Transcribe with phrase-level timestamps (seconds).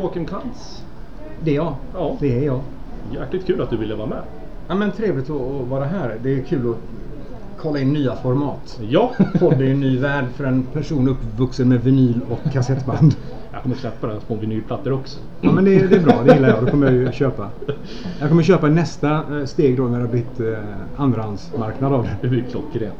[0.00, 0.82] Joakim Kantz.
[1.40, 1.74] Det är jag.
[1.94, 2.16] Ja.
[2.20, 2.60] Det är jag.
[3.12, 4.22] Jäkligt kul att du ville vara med.
[4.68, 6.18] Ja, men trevligt att vara här.
[6.22, 6.76] Det är kul att
[7.56, 8.78] kolla in nya format.
[8.82, 9.14] Ja.
[9.38, 13.14] Podd är en ny värld för en person uppvuxen med vinyl och kassettband.
[13.52, 15.18] Jag kommer släppa den på vinylplattor också.
[15.40, 16.64] Ja men det, det är bra, det gillar jag.
[16.64, 17.50] Då kommer jag ju köpa.
[18.20, 20.46] Jag kommer köpa nästa eh, steg då när det har blivit eh,
[20.96, 22.16] andrahandsmarknad av det.
[22.20, 22.98] Det blir klockrent.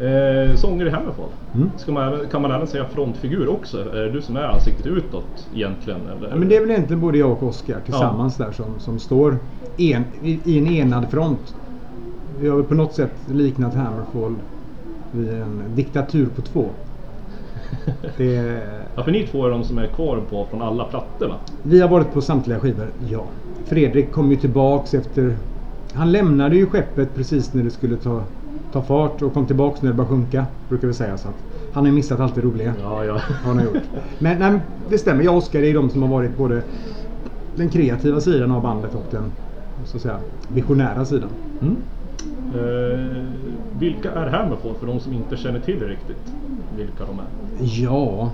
[0.00, 1.28] Eh, sånger i Hammerfall.
[1.54, 1.70] Mm.
[1.76, 3.78] Ska man, kan man även säga frontfigur också?
[3.94, 6.00] Är det du som är ansiktet utåt egentligen?
[6.16, 6.28] Eller?
[6.28, 9.36] Ja, men det är väl egentligen både jag och Oskar tillsammans där som, som står
[9.78, 11.54] en, i, i en enad front.
[12.40, 14.34] Vi har väl på något sätt liknat Hammerfall
[15.10, 16.64] vid en diktatur på två.
[18.16, 21.34] Det är, Ja, för ni två är de som är kvar på från alla plattorna.
[21.62, 23.24] vi har varit på samtliga skivor, ja.
[23.66, 25.36] Fredrik kom ju tillbaks efter...
[25.92, 28.22] Han lämnade ju skeppet precis när det skulle ta,
[28.72, 31.18] ta fart och kom tillbaks när det började sjunka, brukar vi säga.
[31.18, 32.74] Så att han har ju missat allt det roliga.
[32.82, 33.12] Ja, ja.
[33.44, 33.82] har han gjort.
[34.18, 36.62] Men, nej, det stämmer, jag och Oskar är de som har varit både
[37.56, 39.32] den kreativa sidan av bandet och den
[39.84, 41.30] så att säga, visionära sidan.
[41.62, 41.76] Mm.
[42.54, 43.24] Eh,
[43.78, 46.32] vilka är Hammerfall för de som inte känner till riktigt
[46.76, 47.26] vilka de är?
[47.82, 48.30] Ja...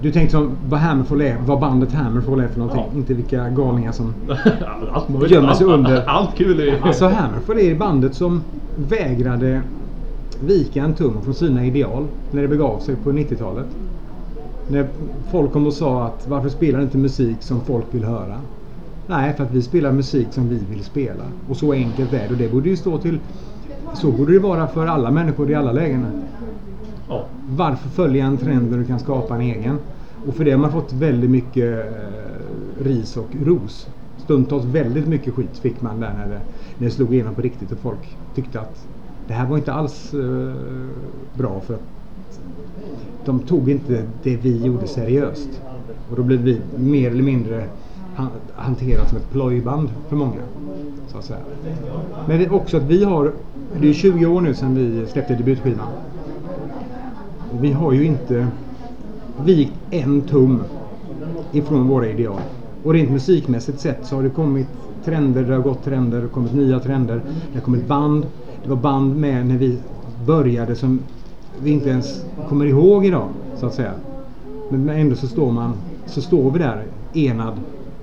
[0.00, 2.84] Du tänkte som vad Hammerfall är, vad bandet Hammerfall är för någonting.
[2.92, 2.98] Ja.
[2.98, 4.14] Inte vilka galningar som...
[4.92, 5.30] Allt möjligt.
[5.30, 6.08] Gömmer sig under.
[6.08, 8.42] Allt kul är Alltså Hammerfall är bandet som
[8.76, 9.62] vägrade
[10.40, 13.66] vika en tum från sina ideal när det begav sig på 90-talet.
[14.68, 14.86] När
[15.30, 18.36] folk kom och sa att varför spelar inte musik som folk vill höra?
[19.06, 21.24] Nej, för att vi spelar musik som vi vill spela.
[21.48, 22.30] Och så enkelt är det.
[22.30, 23.18] Och det borde ju stå till...
[23.94, 26.06] Så borde det vara för alla människor i alla lägen.
[27.08, 27.24] Ja.
[27.48, 29.78] Varför följa en trend när du kan skapa en egen?
[30.26, 33.88] Och för det har man fått väldigt mycket eh, ris och ros.
[34.24, 36.40] Stundtals väldigt mycket skit fick man där när det,
[36.78, 38.86] när det slog igenom på riktigt och folk tyckte att
[39.28, 40.54] det här var inte alls eh,
[41.34, 41.82] bra för att
[43.24, 45.62] de tog inte det vi gjorde seriöst.
[46.10, 47.64] Och då blev vi mer eller mindre
[48.54, 50.40] hanterat som ett plojband för många.
[51.08, 51.40] Så att säga.
[52.28, 53.32] Men det är också att vi har,
[53.80, 55.88] det är 20 år nu sedan vi släppte debutskivan.
[57.56, 58.48] Och vi har ju inte
[59.44, 60.62] vikt en tum
[61.52, 62.40] ifrån våra ideal.
[62.82, 64.66] Och rent musikmässigt sett så har det kommit
[65.04, 67.20] trender, det har gått trender, det har kommit nya trender.
[67.52, 68.26] Det har kommit band.
[68.62, 69.78] Det var band med när vi
[70.26, 71.00] började som
[71.62, 73.92] vi inte ens kommer ihåg idag, så att säga.
[74.70, 75.72] Men ändå så står man,
[76.06, 77.60] så står vi där enad,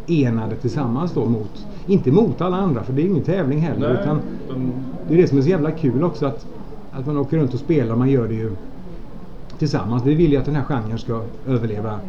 [0.07, 3.89] enade tillsammans då mot, inte mot alla andra för det är ingen tävling heller.
[3.89, 4.19] Nej, Utan
[5.07, 6.45] det är det som är så jävla kul också att,
[6.91, 8.51] att man åker runt och spelar man gör det ju
[9.59, 10.03] tillsammans.
[10.05, 11.99] Vi vill ju att den här genren ska överleva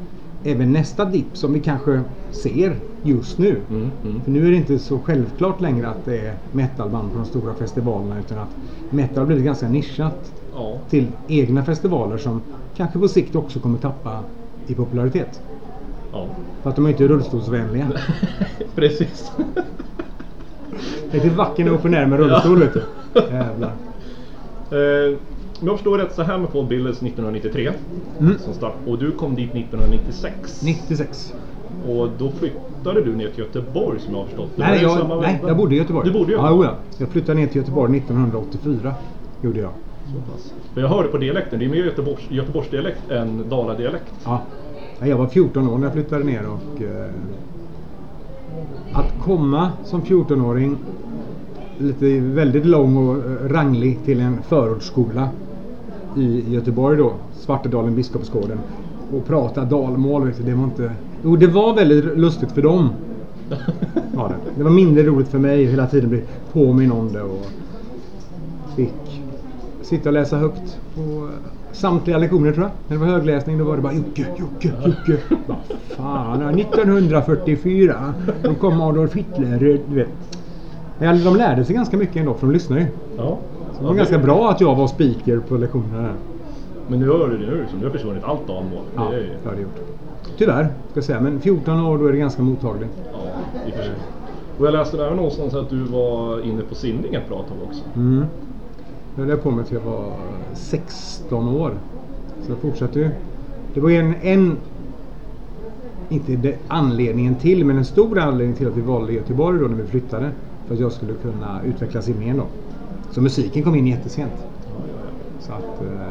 [0.45, 3.61] även nästa dipp som vi kanske ser just nu.
[3.71, 4.23] Mm, mm.
[4.25, 7.55] För nu är det inte så självklart längre att det är metalband på de stora
[7.55, 8.51] festivalerna utan att
[8.91, 10.81] metal har blivit ganska nischat Ja.
[10.91, 12.43] till egna festivaler som
[12.77, 14.25] kanske på sikt också kommer tappa
[14.67, 15.41] i popularitet.
[16.13, 16.29] ja.
[16.63, 17.93] För att de är inte rullstolsvänliga.
[18.75, 19.33] Precis.
[21.11, 22.83] Det är till vacker open air med rullstol vet du.
[23.31, 23.73] Jävlar.
[24.71, 25.19] Eh,
[25.61, 27.71] om jag förstår rätt så Hammerfall bildades 1993.
[28.21, 28.39] Mm.
[28.39, 30.63] Som start, och du kom dit 1996.
[30.63, 31.33] 96.
[31.89, 34.51] Och då flyttade du ner till Göteborg som jag har förstått.
[34.57, 36.07] Det Nej, jag, nej, jag bodde i Göteborg.
[36.07, 36.69] Du bodde i Ja, Göteborg?
[36.69, 36.77] ja.
[36.99, 38.95] Jag flyttade ner till Göteborg 1984.
[39.43, 39.71] Gjorde jag.
[40.05, 40.53] Så pass.
[40.75, 44.13] För jag hörde på dialekten, det är mer Göteborgs, Göteborgsdialekt än Daladialekt.
[44.25, 44.43] Ja,
[45.01, 47.11] Jag var 14 år när jag flyttade ner och eh,
[48.93, 50.77] att komma som 14-åring
[51.79, 55.29] lite väldigt lång och eh, ranglig till en förortsskola
[56.17, 58.59] i Göteborg då, Svartedalen, Biskopsgården
[59.13, 60.93] och prata dalmål, det var inte...
[61.25, 62.89] Jo, det var väldigt lustigt för dem.
[64.15, 64.35] Var det.
[64.57, 66.23] det var mindre roligt för mig hela tiden bli
[66.53, 67.47] påminn om det och
[68.77, 69.23] fick
[69.83, 71.29] sitta och läsa högt på
[71.73, 72.71] samtliga lektioner tror jag.
[72.89, 75.23] När det var högläsning då var det bara Jocke, Jocke, Jocke.
[75.47, 75.57] Vad
[75.97, 79.81] fan, 1944 då kom Adolf Hitler.
[79.89, 80.09] Du vet.
[80.99, 82.87] Men de lärde sig ganska mycket ändå för de lyssnade ju.
[83.17, 83.39] Ja.
[83.73, 86.15] Så det var ganska bra att jag var speaker på lektionerna där.
[86.87, 88.85] Men nu hör du det nu, som du har försvunnit allt dalmål.
[88.97, 89.81] Ja, Det är, det har det gjort.
[90.39, 91.21] Tyvärr, ska jag säga.
[91.21, 92.91] Men 14 år då är det ganska mottagligt.
[93.13, 93.19] ja,
[93.67, 93.93] i och för sig.
[94.59, 97.83] Och jag läste även någonstans att du var inne på simning ett bra tag också.
[97.97, 98.25] Mm.
[99.15, 100.13] Det höll jag på med till jag var
[100.55, 101.73] 16 år.
[102.43, 103.11] Så jag fortsatte ju.
[103.75, 104.57] Det var en, en
[106.09, 109.77] inte det anledningen till, men en stor anledning till att vi valde Göteborg då när
[109.77, 110.31] vi flyttade.
[110.67, 112.47] För att jag skulle kunna utveckla simningen då.
[113.11, 114.33] Så musiken kom in jättesent.
[115.41, 116.09] Så att, eh,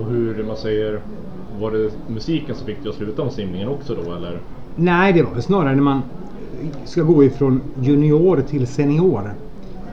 [0.00, 1.00] Och hur man säger,
[1.60, 4.38] var det musiken som fick dig att sluta med simningen också då eller?
[4.76, 6.02] Nej, det var väl snarare när man
[6.84, 9.32] ska gå ifrån junior till senior.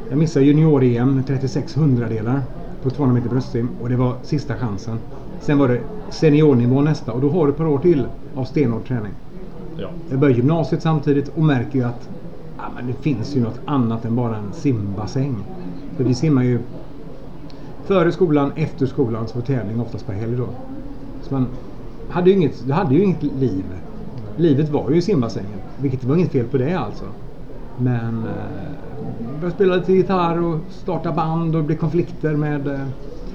[0.09, 2.41] Jag missade junior-EM med 36 hundradelar
[2.83, 4.99] på 200 meter bröstsim och det var sista chansen.
[5.41, 5.79] Sen var det
[6.09, 8.05] seniornivå nästa och då har du ett par år till
[8.35, 9.11] av stenhård träning.
[9.77, 9.89] Ja.
[10.09, 12.09] Jag börjar gymnasiet samtidigt och märker ju att
[12.57, 15.35] ja, men det finns ju något annat än bara en simbassäng.
[15.97, 16.59] För vi simmar ju
[17.85, 20.47] före skolan, efter skolan, så var tävling oftast på helg då.
[21.21, 21.47] Så man
[22.09, 23.65] hade ju inget, du hade ju inget liv.
[24.37, 25.59] Livet var ju i simbassängen.
[25.81, 27.05] Vilket var inget fel på det alltså.
[27.77, 32.79] Men eh, började spela lite gitarr och starta band och det blev konflikter med, eh,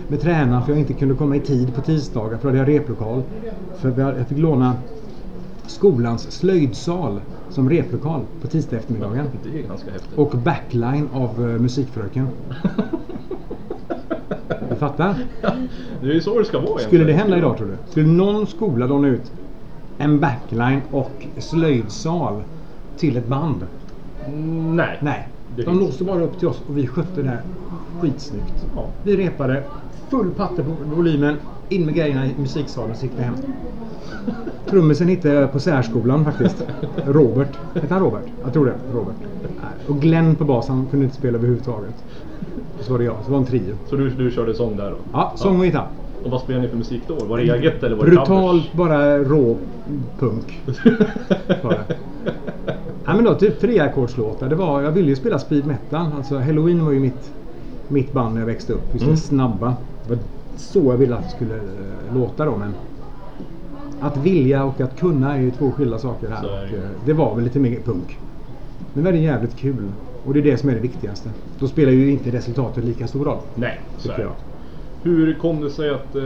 [0.09, 2.81] med tränaren för jag inte kunde komma i tid på tisdagar för då hade jag
[2.81, 3.23] replokal.
[3.77, 4.77] För jag fick låna
[5.67, 7.21] skolans slöjdsal
[7.53, 9.27] som replokal på tisdag eftermiddagen.
[9.53, 10.19] Det är ganska häftigt.
[10.19, 12.29] Och backline av eh, musikfröken.
[14.71, 15.15] Du fattar?
[16.01, 17.07] Det är ju så det ska vara Skulle egentligen.
[17.07, 17.91] det hända idag tror du?
[17.91, 19.33] Skulle någon skola låna ut
[19.99, 22.43] en backline och slöjdsal
[22.97, 23.67] till ett band?
[24.27, 24.99] Mm, Nej.
[25.03, 25.29] Nej.
[25.57, 27.43] Det De finns- låste bara upp till oss och vi skötte det här
[28.01, 28.67] skitsnyggt.
[28.77, 28.87] Ja.
[29.03, 29.63] Vi repade,
[30.11, 31.37] full patte på volymen,
[31.69, 33.35] in med grejerna i musiksalen så gick vi hem.
[34.71, 36.65] Trummisen hittade jag på särskolan faktiskt.
[37.07, 37.59] Robert.
[37.75, 38.23] Hette han Robert?
[38.45, 38.75] Jag tror det.
[38.95, 39.15] Robert.
[39.43, 39.87] Nej.
[39.89, 41.95] Och Glenn på bas, han kunde inte spela överhuvudtaget.
[42.81, 43.15] Så var det jag.
[43.15, 43.75] Så det var en trio.
[43.91, 44.97] Så du, du körde sång där då?
[45.13, 45.87] Ja, sång och gitarr.
[46.25, 47.25] Och vad spelade ni för musik då?
[47.25, 49.57] Var det eget eller var det Brutalt, bara rå
[50.19, 50.61] punk.
[51.63, 51.97] Det.
[53.05, 54.49] Ja, men då, typ treackordslåtar.
[54.49, 56.07] Det var, jag ville ju spela speed metal.
[56.17, 57.33] Alltså Halloween var ju mitt,
[57.89, 58.83] mitt band när jag växte upp.
[58.93, 59.15] Just Mm.
[59.15, 59.75] det snabba.
[60.07, 60.19] Det var
[60.57, 62.57] så jag ville att det skulle eh, låta då.
[62.57, 62.75] Men
[64.03, 66.45] att vilja och att kunna är ju två skilda saker här.
[66.45, 68.19] Och, eh, det var väl lite mer punk.
[68.95, 69.93] Men det var jävligt kul.
[70.27, 71.31] Och det är det som är det viktigaste.
[71.59, 73.39] Då spelar ju inte resultatet lika stor roll.
[73.55, 74.25] Nej, så Tycker är det.
[74.25, 75.11] jag.
[75.11, 76.23] Hur kom det sig att eh,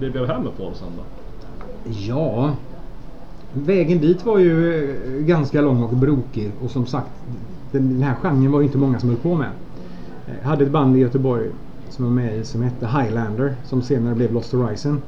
[0.00, 1.02] det blev Hammerfall sen då?
[1.98, 2.54] Ja,
[3.52, 7.10] vägen dit var ju eh, ganska lång och brokig och som sagt
[7.72, 9.48] den, den här genren var ju inte många som höll på med.
[10.28, 11.46] Eh, Jag hade ett band i Göteborg
[11.90, 15.02] som var med i som hette Highlander som senare blev Lost Horizon.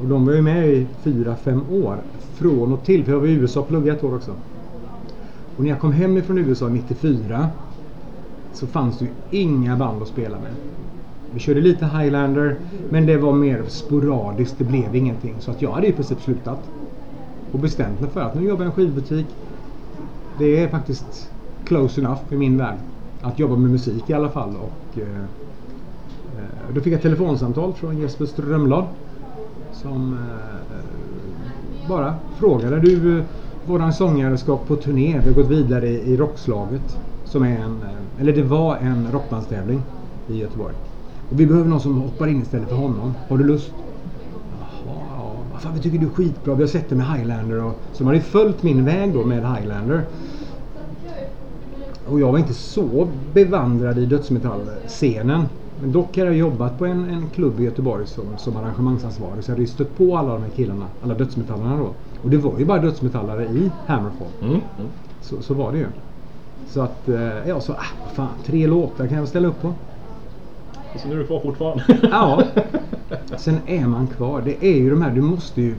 [0.00, 1.96] Och de var ju med i fyra fem år
[2.34, 4.36] från och till för jag var i USA och pluggade ett år också.
[5.56, 7.48] Och när jag kom hem ifrån USA 94
[8.52, 10.52] så fanns det ju inga band att spela med.
[11.30, 12.56] Vi körde lite Highlander
[12.88, 14.58] men det var mer sporadiskt.
[14.58, 15.34] Det blev ingenting.
[15.40, 16.68] Så att jag hade i princip slutat.
[17.52, 19.26] Och bestämt mig för att nu jobbar jag i en skivbutik.
[20.38, 21.30] Det är faktiskt
[21.64, 22.78] close enough i min värld.
[23.20, 24.56] Att jobba med musik i alla fall.
[24.56, 25.24] Och, eh,
[26.34, 28.84] eh då fick jag ett telefonsamtal från Jesper Strömblad.
[29.82, 32.80] Som eh, eh, bara frågade.
[32.80, 33.24] Du, eh,
[33.66, 35.20] våran sångare ska på turné.
[35.24, 36.98] Vi har gått vidare i, i Rockslaget.
[37.24, 39.82] Som är en, eh, eller det var en rockbandstävling
[40.28, 40.74] i Göteborg.
[41.30, 43.14] Och vi behöver någon som hoppar in istället för honom.
[43.28, 43.72] Har du lust?
[44.60, 45.58] Jaha, ja.
[45.58, 46.54] Fan, vi tycker du är skitbra.
[46.54, 47.64] Vi har sett dig med Highlander.
[47.64, 50.04] Och, så de hade följt min väg då med Highlander.
[52.08, 55.46] Och jag var inte så bevandrad i dödsmetallscenen.
[55.80, 59.44] Men dock har jag jobbat på en, en klubb i Göteborg som, som arrangemangsansvarig.
[59.44, 61.94] Så jag hade ju stött på alla de här killarna, alla dödsmetallarna då.
[62.22, 64.28] Och det var ju bara dödsmetallare i Hammerfall.
[64.40, 64.52] Mm.
[64.52, 64.90] Mm.
[65.20, 65.86] Så, så var det ju.
[66.68, 69.72] Så att eh, jag sa, ah, fan, tre låtar kan jag ställa upp på.
[70.96, 71.84] Så nu är du kvar fortfarande?
[72.10, 72.42] Ja.
[73.36, 74.42] Sen är man kvar.
[74.44, 75.74] Det är ju de här, du måste ju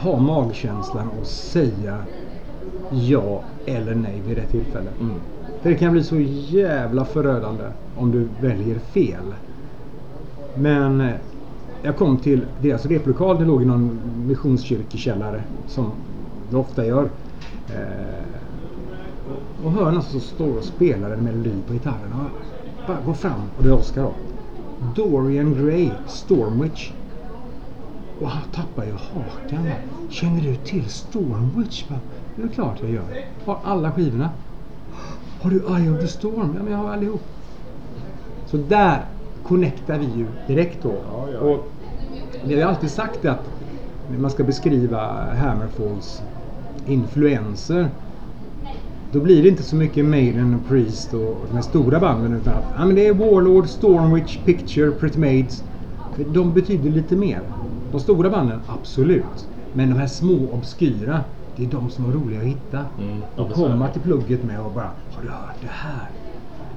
[0.00, 1.98] ha magkänslan och säga
[2.90, 4.90] ja eller nej vid rätt tillfälle.
[5.00, 5.14] Mm.
[5.62, 6.16] För det kan bli så
[6.50, 7.64] jävla förödande
[7.96, 9.34] om du väljer fel.
[10.54, 11.14] Men eh,
[11.82, 13.38] jag kom till deras replokal.
[13.38, 15.90] Det låg i någon missionskyrkekällare som
[16.50, 17.08] det ofta gör.
[17.68, 18.24] Eh,
[19.64, 22.12] och hör någon som står och spelar en melodi på gitarren.
[22.12, 24.12] Och bara går fram och det är Oscar då.
[24.96, 26.92] Dorian Gray, Stormwitch.
[28.20, 29.68] Och han tappar ju hakan.
[30.10, 31.84] Känner du till Stormwitch?
[32.36, 33.04] Det är klart jag gör.
[33.44, 34.30] Har alla skivorna.
[35.40, 36.54] Har du Eye of the Storm?
[36.56, 37.22] Ja, men jag har allihop.
[38.46, 39.04] Så där
[39.42, 40.92] connectar vi ju direkt då.
[41.10, 41.38] Ja, ja.
[41.38, 41.72] Och
[42.46, 43.44] vi har alltid sagt att
[44.10, 45.00] när man ska beskriva
[45.34, 46.22] Hammerfalls
[46.86, 47.88] influenser
[49.14, 52.54] då blir det inte så mycket Maiden och Priest och de här stora banden utan
[52.54, 55.62] att ja, men det är Warlord, Stormwitch, Picture, Pretty Maids.
[56.16, 57.40] De betyder lite mer.
[57.90, 59.48] De stora banden, absolut.
[59.72, 61.20] Men de här små obskyra,
[61.56, 62.84] det är de som var roliga att hitta.
[62.98, 66.23] Mm, och är komma till plugget med och bara Har du hört det här?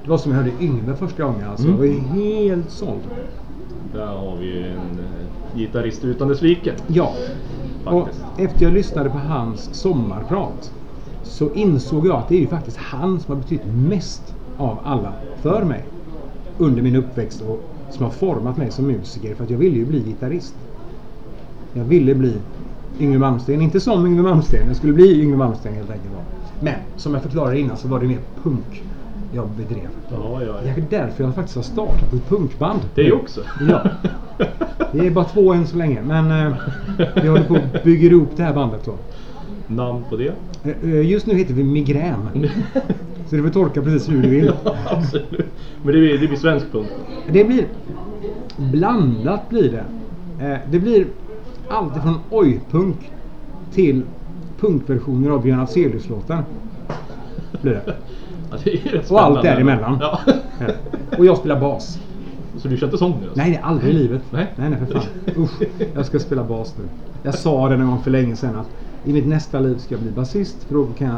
[0.08, 1.66] Det var som jag hörde Yngve första gången alltså.
[1.66, 1.72] Mm.
[1.72, 3.00] Jag var ju helt såld.
[3.92, 6.74] Där har vi ju en eh, gitarrist utan dess like.
[6.86, 7.14] Ja.
[7.84, 8.24] Och Faktiskt.
[8.38, 10.72] efter jag lyssnade på hans sommarprat
[11.22, 15.12] så insåg jag att det är ju faktiskt han som har betytt mest av alla
[15.42, 15.84] för mig
[16.58, 19.86] under min uppväxt och som har format mig som musiker för att jag ville ju
[19.86, 20.54] bli gitarrist.
[21.72, 22.32] Jag ville bli
[23.00, 26.14] Yngwie Malmsteen, inte som Yngwie Malmsteen, jag skulle bli Yngwie Malmsteen helt enkelt.
[26.60, 28.82] Men som jag förklarade innan så var det mer punk.
[29.32, 29.88] Jag bedrev.
[30.10, 30.74] Ja, ja, Det ja.
[30.76, 32.80] är därför jag faktiskt har startat ett punkband.
[32.94, 33.40] Det också?
[33.68, 33.82] Ja.
[34.92, 36.54] Det är bara två än så länge, men eh,
[37.22, 38.94] vi håller på att bygga ihop det här bandet då.
[39.66, 40.32] Namn på det?
[40.64, 42.48] Eh, eh, Just nu heter vi Migrän.
[43.26, 44.52] Så det får tolka precis hur du vill.
[44.64, 45.46] Ja, absolut.
[45.82, 46.86] Men det blir, det blir svensk punk.
[47.32, 47.66] Det blir
[48.56, 49.84] blandat blir det.
[50.70, 51.06] Det blir
[51.68, 52.96] allt från oj-punk
[53.72, 54.02] till
[54.60, 56.44] punkversioner av Björn Afzelius-låtar.
[57.62, 57.94] Blir det.
[58.50, 59.98] Ja, det är rätt Och allt däremellan.
[60.00, 60.20] Ja.
[60.60, 60.66] Ja.
[61.18, 61.98] Och jag spelar bas.
[62.56, 63.16] Så du kör inte sång nu?
[63.26, 63.40] alltså?
[63.40, 64.22] Nej, det är aldrig i livet.
[64.30, 64.46] Nej.
[64.56, 65.02] nej, nej för fan.
[65.36, 65.62] Usch,
[65.94, 66.84] jag ska spela bas nu.
[67.22, 68.68] Jag sa det någon gång för länge sedan att
[69.04, 70.64] i mitt nästa liv ska jag bli basist.
[70.64, 71.16] För då kan jag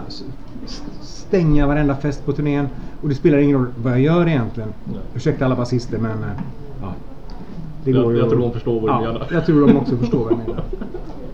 [1.01, 2.69] stänga varenda fest på turnén.
[3.03, 4.69] Och det spelar ingen roll vad jag gör egentligen.
[4.85, 4.97] Nej.
[5.15, 6.11] Ursäkta alla basister men...
[6.11, 6.29] eh,
[6.83, 6.93] Ja,
[7.85, 9.27] det Jag- ju jag att- tror de förstår vad du ja, menar.
[9.33, 10.63] Jag tror de också förstår vad jag menar.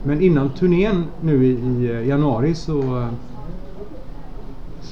[0.04, 3.08] Men innan turnén nu i, i eh, januari så eh,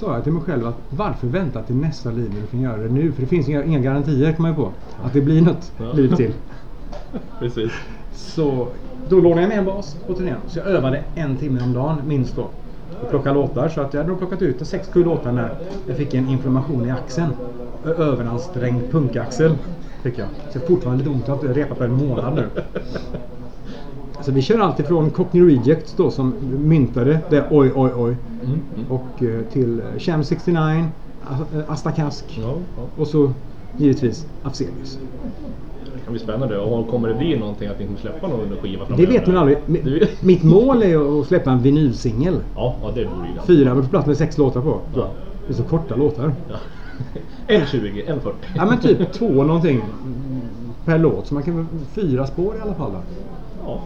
[0.05, 2.77] sa jag till mig själv att varför vänta till nästa liv när du kan göra
[2.77, 3.13] det nu?
[3.13, 5.93] För det finns inga, inga garantier kommer jag på att det blir något Ja.
[5.93, 6.33] liv till.
[7.39, 7.73] Precis.
[8.13, 8.69] Så
[9.09, 10.37] då lånade jag med en bas på turnén.
[10.47, 12.51] Så jag övade en timme om dagen minst då.
[13.03, 13.69] Och plockade låtar.
[13.69, 15.55] Så att jag hade nog plockat ut sex, sju låtar när
[15.87, 17.31] jag fick en inflammation i axeln.
[17.85, 19.53] Överansträngd punkaxel
[20.03, 20.29] fick jag.
[20.51, 21.29] Så jag har fortfarande lite ont.
[21.29, 22.47] Jag har inte repat på en månad nu.
[24.23, 26.35] Så vi kör allt ifrån Cockney Rejects då som
[26.69, 28.17] myntade det oj oj oj.
[28.45, 28.61] Mm.
[28.77, 28.91] Mm.
[28.91, 30.85] Och eh, till eh, Sham 69,
[31.25, 32.83] A- eh, Asta Kask Ja, ja.
[32.97, 33.33] och så
[33.77, 34.99] givetvis Afzelius.
[35.95, 36.59] Det kan bli spännande.
[36.59, 39.13] Och kommer det bli någonting att ni kommer släppa någon skiva Det framöver?
[39.13, 39.59] vet man aldrig.
[39.67, 42.35] Det Mitt mål är att släppa en vinylsingel.
[42.55, 43.41] Ja, ja, det vore ju.
[43.47, 44.79] Fyra på plats med sex låtar på.
[44.95, 45.09] Ja.
[45.47, 46.33] Det är så korta låtar.
[46.51, 46.57] Ja.
[47.47, 48.37] En 20, en 40.
[48.57, 49.83] Ja men typ två någonting
[50.85, 51.27] per låt.
[51.27, 52.99] Så man kan väl fyra spår i alla fall då.
[53.67, 53.81] Ja,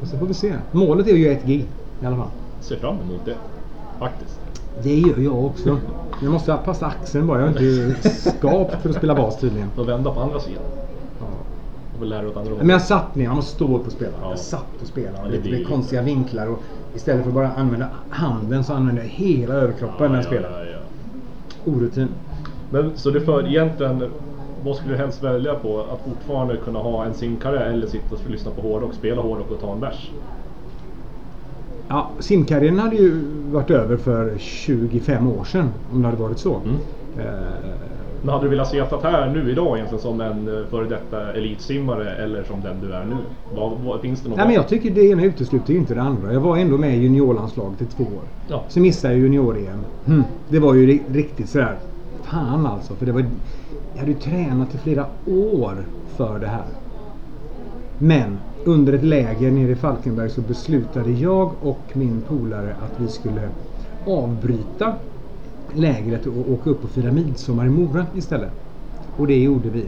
[0.00, 0.54] Och så får vi se.
[0.72, 1.66] Målet är att göra ett gig
[2.00, 2.28] i alla fall.
[2.60, 3.36] ser fram emot det.
[3.98, 4.40] Faktiskt.
[4.82, 5.78] Det gör jag också.
[6.22, 7.40] Jag måste passa axeln bara.
[7.40, 9.68] Jag är inte skapt för att spela bas tydligen.
[9.76, 10.62] Och vända på andra sidan.
[11.20, 11.26] Ja.
[11.96, 14.12] Och väl lära åt andra Men jag satt ner, man måste stå upp och spela.
[14.22, 14.30] Ja.
[14.30, 15.18] Jag satt och spelade.
[15.22, 16.46] Ja, det lite med konstiga vinklar.
[16.46, 16.58] Och
[16.94, 20.54] istället för att bara använda handen så använde jag hela överkroppen när jag spelade.
[20.54, 20.78] Ja, ja,
[21.64, 21.72] ja.
[21.72, 22.08] Orutin.
[22.70, 24.10] Men så du för egentligen,
[24.66, 25.80] vad skulle du helst välja på?
[25.80, 29.60] Att fortfarande kunna ha en simkarriär eller sitta och lyssna på hårdrock, spela hårdrock och
[29.60, 30.10] ta en bärs?
[31.88, 33.20] Ja, simkarriären hade ju
[33.52, 35.68] varit över för 25 år sedan.
[35.92, 36.54] Om det hade varit så.
[36.54, 36.76] Mm.
[37.18, 37.42] Eh,
[38.22, 42.10] Men hade du velat svetat här nu idag egentligen som en eh, före detta elitsimmare
[42.10, 43.16] eller som den du är nu?
[43.54, 44.36] Vad, vad, finns det något?
[44.38, 46.32] Nej, men jag tycker det ena utesluter inte det andra.
[46.32, 48.22] Jag var ändå med i juniorlandslaget i två år.
[48.48, 48.64] Ja.
[48.68, 49.84] Så missade jag junior-EM.
[50.06, 50.22] Hmm.
[50.48, 51.76] Det var ju ri- riktigt sådär,
[52.26, 52.94] fan alltså.
[52.94, 53.24] För det var,
[53.92, 55.84] jag hade ju tränat i flera år
[56.16, 56.66] för det här.
[57.98, 63.08] Men under ett läger nere i Falkenberg så beslutade jag och min polare att vi
[63.08, 63.48] skulle
[64.06, 64.94] avbryta
[65.74, 68.52] lägret och åka upp och fira midsommar i Mora istället.
[69.16, 69.84] Och det gjorde vi.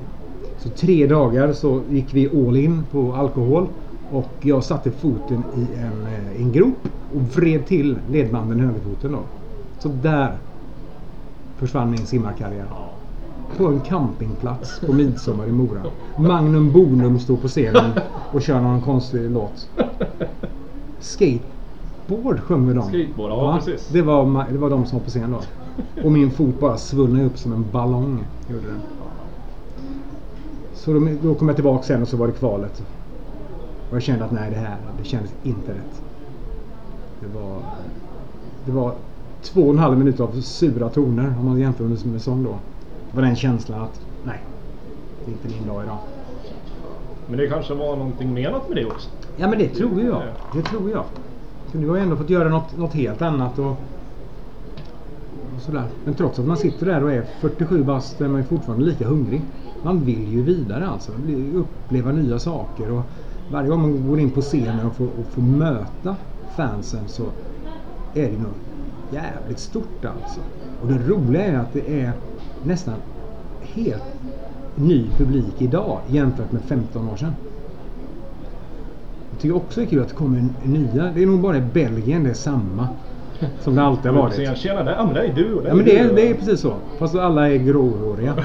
[0.59, 3.67] Så tre dagar så gick vi all in på alkohol
[4.11, 9.13] och jag satte foten i en, eh, en grop och vred till ledbanden i högerfoten
[9.13, 9.21] då.
[9.79, 10.37] Så där
[11.59, 12.67] försvann min simmarkarriär.
[12.71, 12.91] Ja.
[13.57, 15.83] På en campingplats på midsommar i Mora.
[16.19, 17.91] Magnum Bonum står på scenen
[18.33, 19.69] och kör någon konstig låt.
[21.01, 22.83] Skateboard sjunger de.
[22.83, 23.89] Skateboard, ja, precis.
[23.89, 25.41] Det var, det var de som var på scen då.
[26.05, 28.25] Och min fot bara svullnade upp som en ballong.
[28.51, 28.81] Gjorde den.
[30.75, 32.83] Så då, då kom jag tillbaka sen och så var det kvalet.
[33.91, 36.03] Och jag kände att nej, det här det kändes inte rätt.
[37.21, 37.59] Det var,
[38.65, 38.93] det var
[39.43, 42.59] två och en halv minut av sura toner om man jämför med, med sång då.
[43.11, 44.41] Det var den känslan att nej,
[45.25, 45.99] det är inte min dag idag.
[47.29, 49.09] Men det kanske var någonting menat med det också?
[49.37, 50.23] Ja men det tror jag.
[50.55, 51.05] Det tror jag.
[51.67, 53.59] För nu har jag ändå fått göra något, något helt annat.
[53.59, 53.71] Och,
[55.57, 55.85] och sådär.
[56.05, 59.07] Men trots att man sitter där och är 47 bast är man ju fortfarande lika
[59.07, 59.43] hungrig.
[59.83, 61.13] Man vill ju vidare alltså.
[61.55, 62.91] Uppleva nya saker.
[62.91, 63.03] Och
[63.53, 66.17] varje gång man går in på scenen och får, och får möta
[66.57, 67.23] fansen så
[68.15, 68.53] är det nog
[69.11, 70.41] jävligt stort alltså.
[70.83, 72.13] Och det roliga är att det är
[72.65, 72.95] nästan
[73.63, 74.03] helt
[74.75, 77.35] ny publik idag jämfört med 15 år sedan.
[79.31, 81.13] Jag tycker också det är kul att det kommer nya.
[81.15, 82.89] Det är nog bara i Belgien det är samma.
[83.61, 84.59] Som det alltid har jag varit.
[84.59, 86.35] Tjena, där, ja, men det är du och Ja men det du är, det är
[86.35, 86.75] precis så.
[86.99, 88.35] Fast alla är gråhåriga.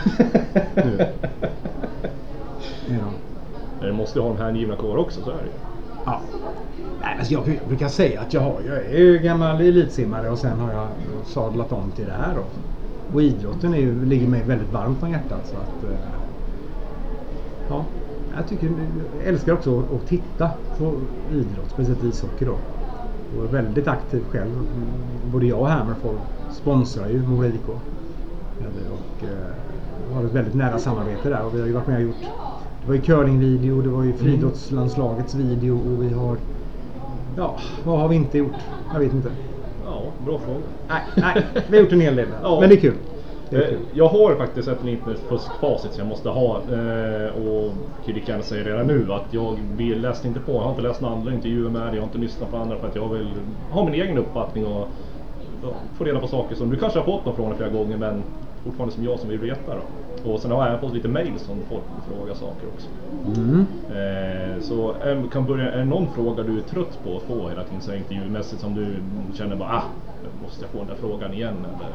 [0.75, 0.98] Nu.
[2.88, 2.96] De.
[3.79, 5.73] Men Det måste ha en hängivna kår också, så är det.
[6.06, 6.22] Ja.
[7.02, 10.60] Nej, alltså jag brukar säga att jag, har, jag är ju gammal elitsimmare och sen
[10.60, 10.88] har jag
[11.26, 12.44] sadlat om till det här då.
[13.14, 15.48] Och idrotten är ju, ligger mig väldigt varmt om hjärtat.
[15.48, 15.98] Så att, eh,
[17.70, 17.86] ja,
[18.36, 18.66] jag, tycker,
[19.20, 20.94] jag älskar också att, titta på
[21.32, 22.58] idrott, speciellt ishockey då.
[23.38, 24.52] Och är väldigt aktiv själv.
[25.32, 26.16] Både jag och Hammerfall
[26.52, 27.70] sponsrar ju Mora IK.
[27.70, 29.24] Och
[30.10, 31.46] och har ett väldigt nära samarbete där.
[31.46, 32.24] Och vi har ju varit med och gjort
[32.84, 36.38] det var ju curlingvideo, det var ju friidrottslandslagets video och vi har...
[37.38, 38.56] Ja, vad har vi inte gjort?
[38.94, 39.32] Jag vet inte.
[39.86, 40.60] Ja, bra fråga.
[40.88, 42.28] Nej, nej vi har gjort en hel del.
[42.42, 42.60] Ja.
[42.60, 42.96] Men det är kul.
[43.52, 43.60] Eh.
[43.94, 47.72] Jag har faktiskt ett litet fuskfacit som jag måste ha eh, och
[48.06, 51.02] kan lika gärna säga redan nu att jag läste inte på, jag har inte läst
[51.02, 53.32] några andra intervjuer med det, jag har inte lyssnat på andra för att jag vill
[53.70, 54.88] ha min egen uppfattning och
[55.98, 58.24] få reda på saker som du kanske har fått dem från flera gånger men
[58.63, 59.82] fortfarande som jag som vill veta då.
[60.24, 62.88] Och sen har jag även fått lite mail som folk vill fråga saker också.
[63.39, 63.65] Mm.
[63.89, 67.50] Eh, så eh, kan börja, är det någon fråga du är trött på att få
[67.50, 68.96] hela tiden så intervjumässigt som du
[69.34, 69.84] känner bara ah,
[70.44, 71.92] måste jag få den där frågan igen eller?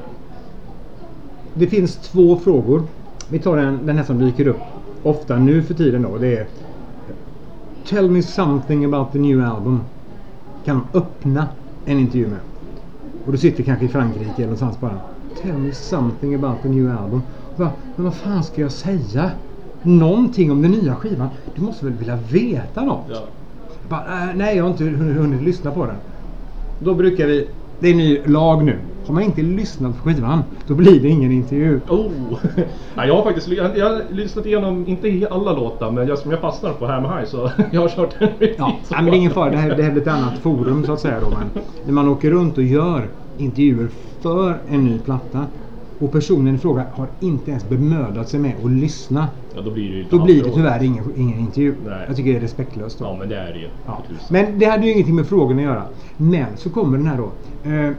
[1.54, 2.82] Det finns två frågor.
[3.30, 4.60] Vi tar den, den här som dyker upp
[5.02, 6.18] ofta nu för tiden då.
[6.18, 6.46] Det är
[7.88, 9.80] Tell me something about the new album.
[10.64, 11.48] Kan öppna
[11.84, 12.38] en intervju med.
[13.26, 15.00] Och du sitter kanske i Frankrike eller någonstans bara.
[15.42, 17.22] Tell me something about the new album.
[17.56, 19.30] Bara, men vad fan ska jag säga?
[19.82, 21.28] Någonting om den nya skivan?
[21.54, 23.06] Du måste väl vilja veta något?
[23.10, 23.20] Ja.
[23.88, 25.96] Bara, äh, nej, jag har inte hunnit, lyssna på den.
[26.78, 27.48] Då brukar vi...
[27.80, 28.78] Det är ny lag nu.
[29.06, 31.80] Har man inte lyssnat på skivan, då blir det ingen intervju.
[31.88, 32.10] Oh!
[32.94, 36.30] Nej, jag har faktiskt jag, jag har lyssnat igenom, inte alla låtar, men jag, som
[36.30, 38.54] jag fastnar på Hammer High så jag har kört repeat.
[38.58, 39.50] Ja, nej, men det är ingen fara.
[39.50, 41.20] Det här, det här är ett annat forum så att säga.
[41.20, 43.88] Då, men när man åker runt och gör intervjuer
[44.20, 45.46] för en ny platta
[45.98, 49.28] och personen i fråga har inte ens bemödat sig med att lyssna.
[49.54, 51.74] Ja, då blir det ju Då blir det tyvärr ingen, ingen intervju.
[51.84, 52.04] Nej.
[52.06, 52.98] Jag tycker det är respektlöst.
[52.98, 53.04] Då.
[53.04, 53.68] Ja, men det är det ju.
[53.86, 54.02] Ja.
[54.30, 55.82] Men det hade ju ingenting med frågan att göra.
[56.16, 57.32] Men så kommer den här då.
[57.70, 57.92] Eh,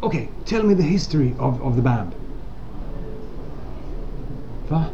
[0.00, 2.10] Okej, tell me the history of, of the band.
[4.68, 4.84] Va?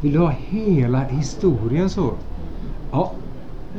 [0.00, 2.12] Vill du ha hela historien så?
[2.90, 3.14] Ja.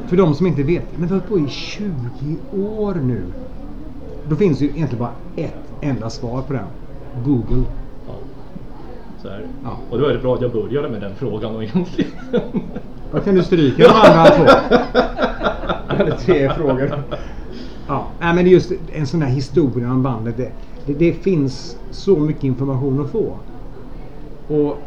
[0.08, 0.98] För de som inte vet.
[0.98, 3.24] Men vi har hållit på i 20 år nu.
[4.30, 6.66] Då finns ju egentligen bara ett enda svar på den.
[7.26, 7.64] Google.
[8.08, 8.14] Ja.
[9.22, 9.48] Så är det.
[9.64, 9.78] Ja.
[9.90, 12.12] Och då är det bra att jag började med den frågan och egentligen.
[13.12, 14.78] Vad kan du stryka de andra två?
[15.88, 17.04] Hade tre frågor.
[17.88, 20.38] Ja, nej, men det är just en sån här historia om bandet.
[20.38, 20.52] Det,
[20.86, 23.38] det, det finns så mycket information att få.
[24.48, 24.78] Och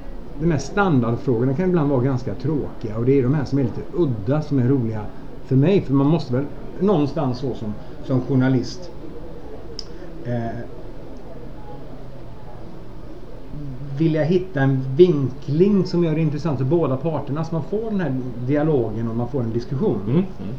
[0.40, 2.96] de här standardfrågorna kan ibland vara ganska tråkiga.
[2.96, 5.00] Och det är de här som är lite udda som är roliga
[5.46, 5.80] för mig.
[5.80, 6.44] För man måste väl
[6.80, 8.90] någonstans så som, som journalist
[10.26, 10.60] eh,
[13.98, 17.44] vilja hitta en vinkling som gör det intressant för båda parterna.
[17.44, 20.00] Så man får den här dialogen och man får en diskussion.
[20.06, 20.16] Mm.
[20.16, 20.54] Mm.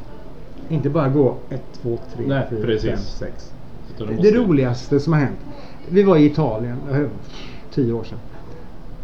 [0.69, 2.89] Inte bara gå 1, 2, 3, Nej, 4, precis.
[2.89, 3.51] 5, 6.
[3.97, 5.39] Så Det, roligaste som har hänt.
[5.89, 7.01] Vi var i Italien, eh,
[7.73, 8.19] tio år sedan.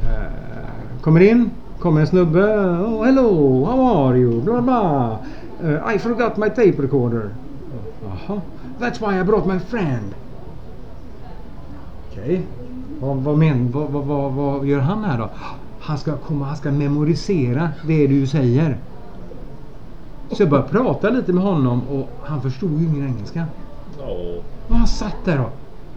[0.02, 2.40] Eh, kommer in, kommer en snubbe.
[2.60, 4.42] Oh, hello, how are you?
[4.42, 5.18] Bla bla.
[5.64, 7.30] Eh, I forgot my tape recorder.
[8.04, 8.42] Jaha.
[8.80, 10.14] That's why I brought my friend.
[12.12, 12.42] Okej.
[13.00, 15.30] Vad, vad, men, vad, vad, vad, gör han här då?
[15.80, 18.78] Han ska, komma, han ska memorisera det du säger.
[20.32, 23.46] Så jag började prata lite med honom och han förstod ju ingen engelska.
[24.00, 24.06] Ja.
[24.68, 25.52] Och han satt där och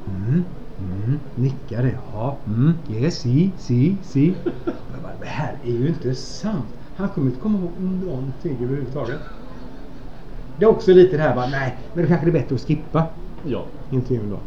[0.08, 0.44] mm,
[0.78, 1.98] mm, nickade.
[2.12, 4.34] Ja, mm, yes, si, si, si.
[4.64, 6.66] Jag bara, det här är ju inte sant.
[6.96, 9.20] Han kommer inte komma ihåg någonting överhuvudtaget.
[10.58, 13.06] Det är också lite det här bara, nej, men det kanske är bättre att skippa
[13.46, 13.64] Ja.
[13.90, 14.38] intervjun då.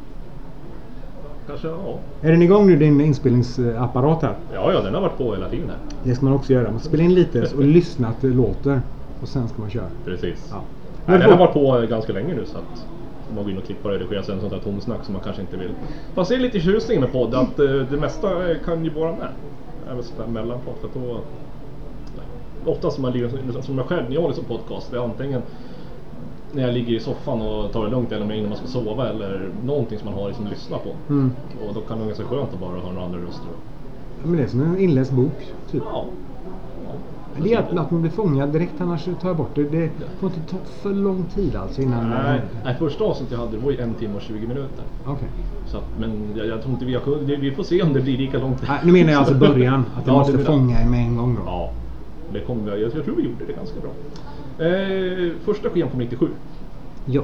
[1.47, 1.99] Kanske, ja.
[2.21, 4.35] Är den igång nu din inspelningsapparat här?
[4.53, 5.77] Ja, ja, den har varit på hela tiden här.
[6.03, 6.71] Det ska man också göra.
[6.71, 8.81] Man ska spela in lite och lyssna att det låter.
[9.21, 9.87] Och sen ska man köra.
[10.05, 10.47] Precis.
[10.51, 10.63] Ja.
[11.05, 12.87] Nej, den har varit på ganska länge nu så att
[13.35, 15.57] man går in och klipper och redigerar sen sånt där tomsnack som man kanske inte
[15.57, 15.71] vill.
[16.15, 19.27] Fast det är lite tjusning med podd att eh, det mesta kan ju vara med.
[19.91, 20.75] Även sånt där mellanprat.
[20.81, 21.19] För att då,
[22.65, 23.13] ofta som man
[23.63, 25.41] som jag själv när jag håller som podcast, det är antingen
[26.51, 29.49] när jag ligger i soffan och tar det lugnt eller innan man ska sova eller
[29.65, 31.13] någonting som man har liksom att lyssna på.
[31.13, 31.31] Mm.
[31.67, 33.47] Och då kan det vara ganska skönt att bara höra några andra röster.
[34.21, 35.53] Ja, men det är som en inläst bok.
[35.71, 35.83] Typ.
[35.85, 36.05] Ja.
[36.85, 36.91] ja.
[37.43, 39.63] Det är att, att man blir fångad direkt annars tar jag bort det.
[39.63, 42.09] Det får inte ta för lång tid alltså innan...
[42.09, 44.83] Nej, nej, första avsnittet jag hade det var ju en timme och 20 minuter.
[45.67, 48.01] Så att, men jag, jag tror inte vi har kunnat, vi får se om det
[48.01, 48.63] blir lika långt.
[48.67, 49.85] Nej, Nu menar jag alltså början.
[49.97, 51.41] Att det Ja, måste det fånga med en gång då.
[51.45, 51.71] Ja,
[52.33, 53.89] det kommer jag, jag tror vi gjorde det ganska bra.
[54.59, 56.27] Eh, första skivan kom 97.
[57.05, 57.23] Ja.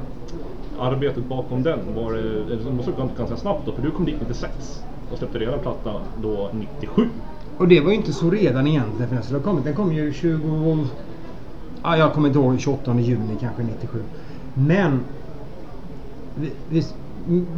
[0.79, 3.91] Arbetet bakom den var det, eller det måste ha gått ganska snabbt då, för du
[3.91, 7.09] kom dit 96 och släppte redan platta då 97.
[7.57, 9.63] Och det var ju inte så redan egentligen för den skulle ha kommit.
[9.63, 10.87] Den kom ju 20...
[11.83, 12.59] Ja, jag kommer inte ihåg.
[12.59, 14.03] 28 juni kanske 97.
[14.53, 14.99] Men...
[16.35, 16.83] Vi, vi,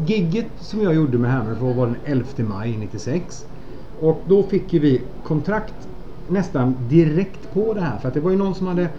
[0.06, 3.46] gigget som jag gjorde med Hammerfall var den 11 maj 96.
[4.02, 5.88] Och då fick ju vi kontrakt
[6.30, 7.98] nästan direkt på det här.
[7.98, 8.90] För att det var ju någon som hade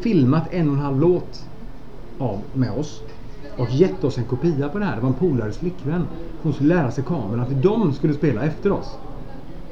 [0.00, 1.46] filmat en och en halv låt
[2.18, 3.02] av, med oss.
[3.56, 4.96] och gett oss en kopia på det här.
[4.96, 6.06] Det var en polares flickvän.
[6.42, 7.40] Hon skulle lära sig kameran.
[7.40, 8.96] Att de skulle spela efter oss.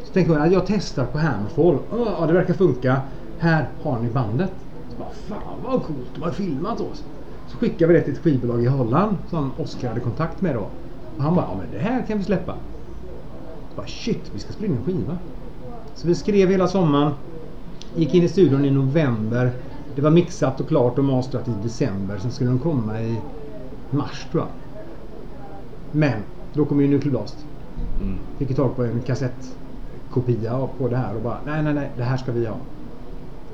[0.04, 1.78] Så tänkte jag att jag testar på Hammerfall.
[1.90, 3.00] Ja, det verkar funka.
[3.38, 4.52] Här har ni bandet.
[4.90, 5.09] Så bara,
[5.40, 7.04] Fan vad coolt, de har filmat oss.
[7.48, 10.66] Så skickade vi det till ett skivbolag i Holland som Oskar hade kontakt med då.
[11.16, 12.54] Och han bara, ja men det här kan vi släppa.
[13.70, 15.18] Så bara, shit, vi ska spela in en skiva.
[15.94, 17.12] Så vi skrev hela sommaren.
[17.96, 19.52] Gick in i studion i november.
[19.99, 22.19] Det var mixat och klart och masterat i december.
[22.19, 23.21] Sen skulle de komma i
[23.91, 24.49] mars tror jag.
[25.93, 26.21] Men
[26.53, 27.47] då kom ju Nuclear Blast.
[28.03, 28.19] Mm.
[28.39, 32.17] Fick tag på en kassettkopia på det här och bara nej, nej, nej, det här
[32.17, 32.57] ska vi ha.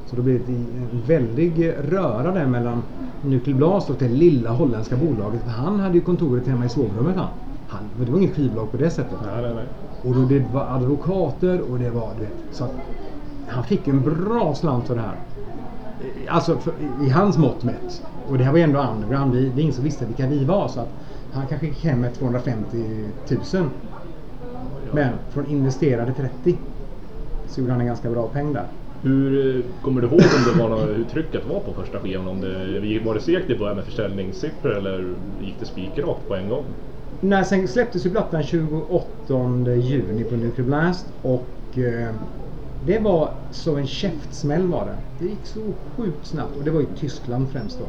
[0.06, 2.82] Så då blev det en väldig röra där mellan
[3.22, 5.42] Nuclear Blast och det lilla holländska bolaget.
[5.42, 7.28] För han hade ju kontoret hemma i sovrummet han.
[7.68, 9.18] han det var inget skivbolag på det sättet.
[9.26, 9.66] Nej, nej, nej.
[10.04, 12.74] Och då det var advokater och det var, du vet, så att
[13.48, 15.18] han fick en bra slant för det här.
[16.28, 16.72] Alltså för,
[17.06, 18.02] i hans mått mätt.
[18.28, 19.34] Och det här var ju ändå underground.
[19.34, 20.68] Vi, det är ingen som visste vilka vi var.
[20.68, 20.92] Så att
[21.32, 22.76] han kanske gick hem med 250
[23.28, 23.40] 000.
[24.92, 26.58] Men från investerade 30
[27.48, 28.66] så gjorde han en ganska bra peng där.
[29.02, 32.28] Hur eh, kommer du ihåg om det var något, hur trycket var på första skivan?
[32.28, 36.48] Om det, var det segt i början med försäljningssiffror eller gick det spikrakt på en
[36.48, 36.64] gång?
[37.20, 42.14] Nej, sen släpptes ju plattan 28 juni på Nuclear Blast och eh,
[42.86, 44.96] det var så en käftsmäll var det.
[45.18, 45.60] Det gick så
[45.96, 47.84] sjukt snabbt och det var i Tyskland främst då.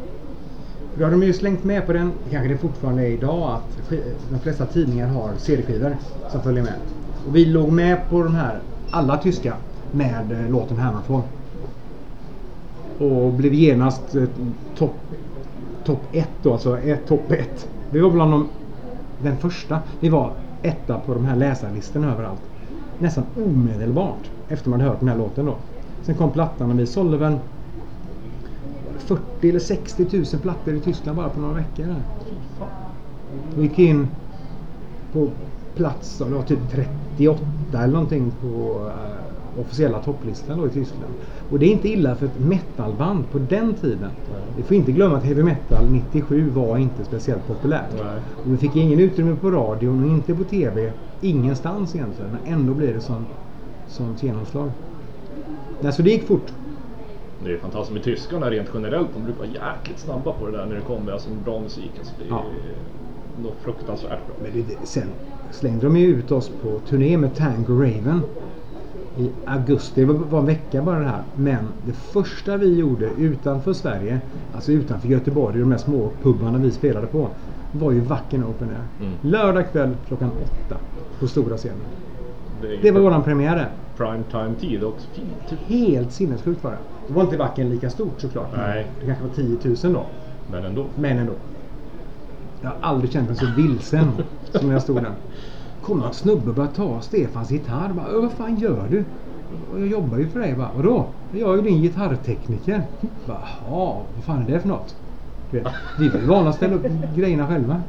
[0.98, 3.90] Då hade de ju slängt med på den, det kanske det fortfarande är idag, att
[4.30, 5.98] de flesta tidningar har CD-skivor
[6.32, 6.74] som följer med.
[7.28, 8.60] Och vi låg med på de här,
[8.92, 9.54] alla tyska,
[9.92, 11.22] med eh, låten Hammerfall.
[13.00, 14.24] Och blev genast eh,
[14.78, 14.96] topp
[15.86, 17.68] top 1 då, alltså eh, topp 1.
[17.90, 18.48] Vi var bland de,
[19.24, 19.80] den första.
[20.00, 20.32] Vi var
[20.62, 22.42] etta på de här läsarlistorna överallt.
[23.00, 25.56] Nästan omedelbart efter man hade hört den här låten då.
[26.04, 27.38] Sen kom plattan och vi sålde väl
[28.98, 31.84] 40 eller 60 000 plattor i Tyskland bara på några veckor.
[31.84, 32.02] Där.
[33.56, 34.08] Vi gick in
[35.14, 35.30] på
[35.76, 36.60] plats, och det var typ
[37.18, 37.42] 38
[37.74, 41.14] eller någonting på eh, officiella topplistan då i Tyskland.
[41.50, 44.10] Och det är inte illa för ett metalband på den tiden.
[44.58, 47.94] Vi får inte glömma att heavy metal 97 var inte speciellt populärt.
[47.94, 48.22] Nej.
[48.46, 50.92] Och vi fick ingen utrymme på radion och inte på TV.
[51.22, 52.32] Ingenstans egentligen.
[52.32, 53.28] Men ändå blev det sånt,
[53.88, 54.72] sånt genomslag.
[55.94, 56.54] Så det gick fort.
[57.44, 59.08] Det är fantastiskt med tyskarna rent generellt.
[59.14, 61.92] De brukar vara jäkligt snabba på det där när det kommer alltså bra musik.
[62.00, 62.44] Alltså, det är Ja.
[63.44, 64.36] något fruktansvärt bra.
[64.44, 65.08] Men det, sen
[65.52, 68.22] slängde de ju ut oss på turné med Tango Raven
[69.18, 70.06] i augusti.
[70.06, 71.24] Det var, en vecka bara det här.
[71.36, 74.20] Men det första vi gjorde utanför Sverige,
[74.56, 77.30] alltså utanför Göteborg, de här små pubarna vi spelade på,
[77.72, 79.06] var ju Wacken Open Air.
[79.08, 79.14] Mm.
[79.22, 80.78] Lördag kväll klockan åtta
[81.20, 81.78] på stora scenen.
[82.74, 83.70] Är Det var våran premiär där.
[83.98, 85.08] prime time tid också.
[85.14, 85.60] Fint.
[85.68, 86.78] Helt sinnessjukt var det.
[87.08, 88.50] Då var inte Wacken lika stort såklart.
[88.58, 88.88] Nej.
[89.00, 90.06] Det kanske var 10 000 då.
[90.48, 90.86] Men ändå.
[90.96, 91.34] Men ändå.
[92.62, 94.08] Jag har aldrig känt mig så vilsen
[94.52, 95.12] som när jag stod där.
[95.82, 97.94] Kom en snubbe och började ta Stefans gitarr.
[97.94, 99.04] Bara, "Ö, vad fan gör du?
[99.72, 100.56] "Och Jag jobbar ju för dig.
[100.56, 101.06] Bara, Vadå?
[101.32, 102.82] Jag är ju din gitarrtekniker.
[103.28, 104.96] Jaha, vad fan är det för något?
[105.52, 105.68] Du vet,
[106.00, 107.82] vi ju vana att ställa upp grejerna själva.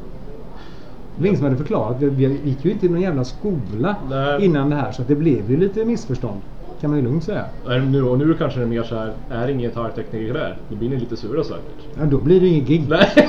[1.17, 1.97] Det var ingen som hade förklarat.
[2.01, 4.45] Vi, vi gick ju inte i någon jävla skola Nej.
[4.45, 4.93] innan det här.
[4.93, 6.41] Så att det blev ju lite missförstånd.
[6.81, 7.45] Kan man ju lugnt säga.
[7.91, 10.57] Nu, och nu kanske det är mer så här, är det ingen gitarrtekniker där?
[10.69, 11.87] Då blir ni lite sura säkert.
[11.99, 12.85] Ja, då blir det inget gig.
[12.89, 13.29] Nej.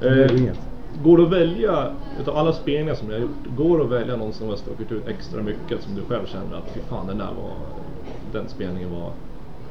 [0.00, 0.58] Eh, inget.
[1.02, 1.86] går det att välja,
[2.20, 4.92] utav alla spelningar som jag har gjort, går det att välja någon som har stuckit
[4.92, 7.52] ut extra mycket som du själv känner att fy fan den där var,
[8.32, 9.12] den spelningen var,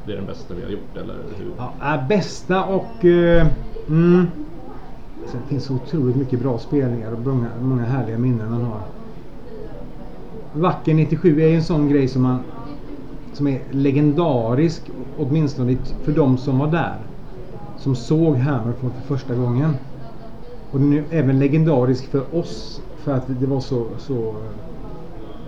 [0.06, 1.52] det är den bästa vi har gjort eller hur?
[1.58, 3.06] Ja, äh, bästa och...
[3.06, 3.48] Eh,
[3.88, 4.28] mm,
[5.32, 8.82] det finns så otroligt mycket bra spelningar och många, många härliga minnen man har.
[10.54, 12.40] Vacker 97 är ju en sån grej som man
[13.34, 14.82] som är legendarisk
[15.18, 16.98] åtminstone för de som var där.
[17.78, 19.74] Som såg Hammerfall för första gången.
[20.72, 24.36] Och den är även legendarisk för oss för att det var så, så,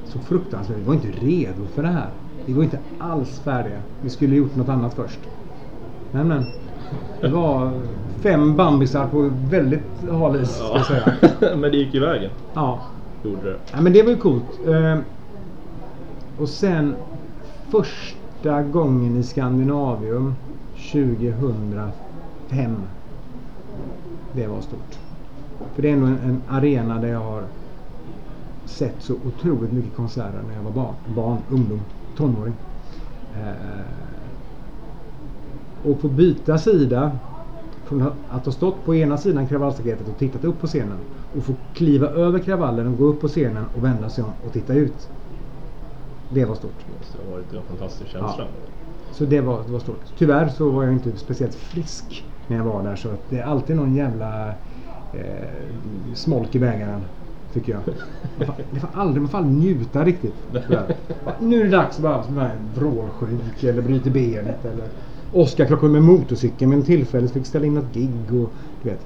[0.05, 0.77] så fruktansvärt.
[0.77, 2.09] Vi var inte redo för det här.
[2.45, 3.81] Vi var inte alls färdiga.
[4.01, 5.19] Vi skulle gjort något annat först.
[6.11, 6.43] Men men.
[7.21, 7.81] Det var
[8.21, 11.13] fem bambisar på väldigt hal is ska jag säga.
[11.57, 12.79] Men det gick ju vägen, Ja.
[13.23, 13.57] gjorde det.
[13.71, 14.43] ja, men det var ju coolt.
[14.67, 14.97] Eh,
[16.37, 16.95] och sen
[17.69, 20.35] första gången i Skandinavium
[20.91, 22.75] 2005.
[24.33, 24.99] Det var stort.
[25.75, 27.43] För det är ändå en, en arena där jag har
[28.65, 31.81] sett så otroligt mycket konserter när jag var barn, barn ungdom,
[32.17, 32.53] tonåring.
[33.35, 33.81] Eh,
[35.91, 37.11] och få byta sida
[37.89, 40.97] från att ha stått på ena sidan kravallstaketet och tittat upp på scenen
[41.37, 44.53] och få kliva över kravallen och gå upp på scenen och vända sig om och
[44.53, 45.09] titta ut.
[46.29, 46.71] Det var stort.
[46.87, 48.47] Det måste ha varit en fantastisk känsla.
[49.11, 50.01] Så det var, det var stort.
[50.17, 52.95] Tyvärr så var jag inte speciellt frisk när jag var där.
[52.95, 54.47] Så att det är alltid någon jävla
[55.13, 57.01] eh, smolk i bägaren.
[57.53, 57.81] Tycker jag.
[58.71, 60.35] Man får, aldrig, man får aldrig njuta riktigt.
[61.39, 64.65] Nu är det dags bara att vara vrålsjuk eller bryter benet.
[64.65, 64.87] Eller
[65.31, 69.05] Oskar krockade med motorcykeln men tillfället fick ställa in något gig och du vet.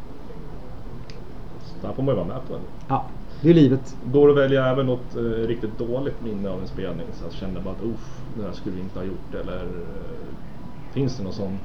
[1.81, 2.59] Så får man ju vara med på.
[2.87, 3.09] Ja,
[3.41, 3.95] det är livet.
[4.05, 7.05] Går att välja även något eh, riktigt dåligt minne av en spelning?
[7.13, 9.33] Så att känna bara att uff, det här skulle vi inte ha gjort.
[9.33, 11.57] Eller eh, finns det någon sån?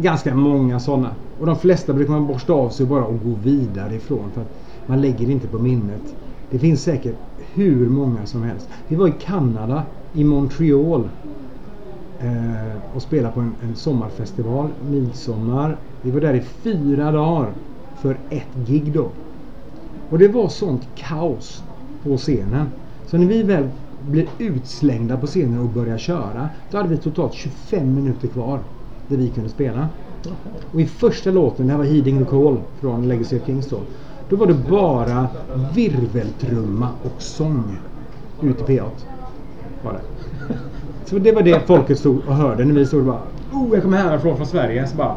[0.00, 1.10] ganska många sådana.
[1.38, 4.30] Och de flesta brukar man borsta av sig bara och gå vidare ifrån.
[4.34, 4.52] För att
[4.86, 6.02] man lägger det inte på minnet.
[6.50, 7.16] Det finns säkert
[7.52, 8.68] hur många som helst.
[8.88, 11.08] Vi var i Kanada, i Montreal.
[12.20, 15.76] Eh, och spelade på en, en sommarfestival, midsommar.
[16.02, 17.52] Vi var där i fyra dagar
[17.96, 19.10] för ett gig då.
[20.10, 21.62] Och det var sånt kaos
[22.02, 22.66] på scenen.
[23.06, 23.68] Så när vi väl
[24.00, 26.48] blev utslängda på scenen och började köra.
[26.70, 28.60] Då hade vi totalt 25 minuter kvar.
[29.08, 29.88] Där vi kunde spela.
[30.72, 33.80] Och i första låten, det här var Heeding the Call från Legacy of Kings då.
[34.28, 35.28] Då var det bara
[35.74, 37.78] virveltrumma och sång
[38.42, 38.90] ut i P8.
[39.82, 40.17] Var det.
[41.08, 43.82] Så det var det folket stod och hörde när vi stod och bara Oh, jag
[43.82, 44.86] kommer härifrån från Sverige.
[44.86, 45.14] Så bara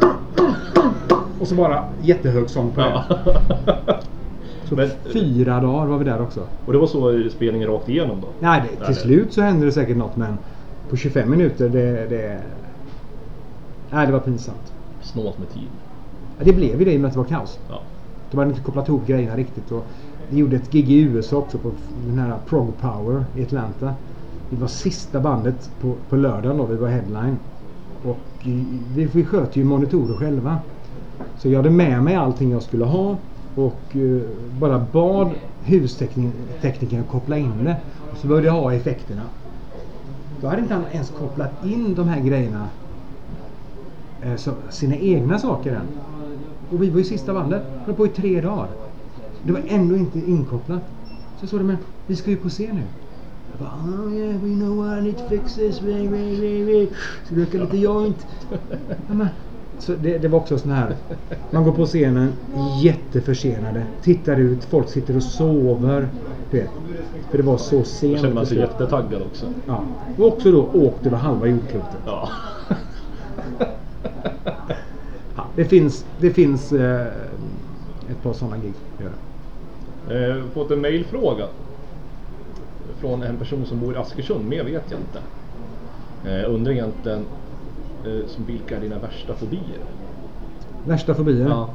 [1.40, 3.04] och så bara jättehög sång på det.
[4.68, 6.40] Så Men- fyra dagar var vi där också.
[6.66, 8.28] Och det var så spelningen rakt igenom då?
[8.40, 10.38] Nej, det, till Nej, slut så hände det säkert något men
[10.90, 12.06] på 25 minuter det...
[12.08, 12.40] det
[13.90, 14.72] nej, det var pinsamt.
[15.02, 15.68] Snålt med tid.
[16.38, 17.58] Ja, Det blev ju det i och med att det var kaos.
[17.68, 17.80] Ja.
[18.30, 19.72] De hade inte kopplat ihop grejerna riktigt.
[19.72, 19.86] Och
[20.30, 21.70] vi gjorde ett gig i USA också på
[22.06, 23.94] den här Prog Power i Atlanta.
[24.54, 27.36] Vi var sista bandet på, på lördagen då, vi var headline.
[28.04, 28.18] Och
[28.94, 30.58] vi, vi sköt ju monitorer själva.
[31.38, 33.16] Så jag hade med mig allting jag skulle ha
[33.54, 34.22] och uh,
[34.60, 35.30] bara bad
[35.64, 37.76] husteknikern koppla in det.
[38.12, 39.22] Och så började jag ha effekterna.
[40.40, 42.68] Då hade inte han ens kopplat in de här grejerna
[44.22, 45.88] eh, så, sina egna saker än.
[46.70, 47.62] Och vi var ju sista bandet.
[47.86, 48.68] Höll på i tre dagar.
[49.42, 50.82] Det var ändå inte inkopplat.
[51.36, 53.03] Så jag sa det, men vi ska ju på scen nu.
[53.58, 55.82] Jag bara, oh yeah, we know what I need to fix this.
[55.82, 56.92] Wait.
[57.28, 58.26] Så röka lite joint.
[59.08, 59.26] Ja,
[59.78, 60.96] så det, det var också sån här.
[61.50, 62.32] Man går på scenen
[62.82, 63.86] jätteförsenade.
[64.02, 66.08] Tittar ut, folk sitter och sover.
[66.50, 66.70] Du vet.
[67.30, 68.20] För det var så Då sent.
[68.20, 69.46] känner man sig jättetaggad också.
[69.66, 69.82] Ja.
[70.18, 71.98] Och också då åkt över halva jordklotet.
[72.06, 72.28] Ja.
[75.36, 77.06] Ja, det finns, det finns eh,
[78.10, 78.72] ett par sådana gig.
[79.00, 79.10] Gör
[80.08, 80.26] det.
[80.28, 81.46] Eh, fått en mailfråga.
[83.04, 85.20] Från en person som bor i Askersund, mer vet jag inte.
[86.30, 87.18] Eh, undrar egentligen
[88.04, 89.78] eh, som vilka är dina värsta fobier?
[90.86, 91.48] Värsta fobier?
[91.48, 91.68] Ja.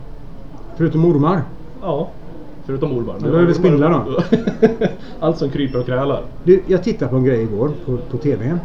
[0.77, 1.43] Förutom ormar?
[1.81, 2.09] Ja.
[2.65, 3.15] Förutom ormar.
[3.23, 4.23] Ja, då är det spindlar då.
[5.19, 6.23] Allt som kryper och krälar.
[6.43, 8.57] Du, jag tittade på en grej igår på, på TV.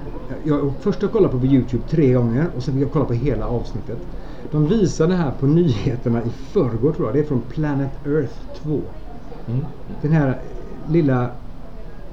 [0.44, 3.14] Jag, först har jag kollat på Youtube tre gånger och sen fick jag kolla på
[3.14, 3.98] hela avsnittet.
[4.50, 7.14] De visade här på nyheterna i förrgår tror jag.
[7.14, 8.80] Det är från Planet Earth 2.
[9.48, 9.64] Mm.
[10.02, 10.38] Den här
[10.88, 11.30] lilla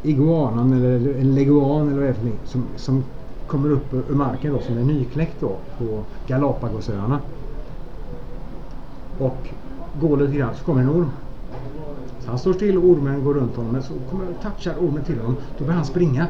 [0.04, 3.04] iguanan eller en leguan eller vad det är för som, som
[3.48, 7.20] kommer upp ur marken då som är nykläckt då på Galapagosöarna.
[9.20, 9.50] Och
[10.02, 11.10] går lite grann så kommer en orm.
[12.20, 15.20] Så han står still och ormen går runt honom men så kommer, touchar ormen till
[15.20, 15.36] honom.
[15.58, 16.28] Då börjar han springa.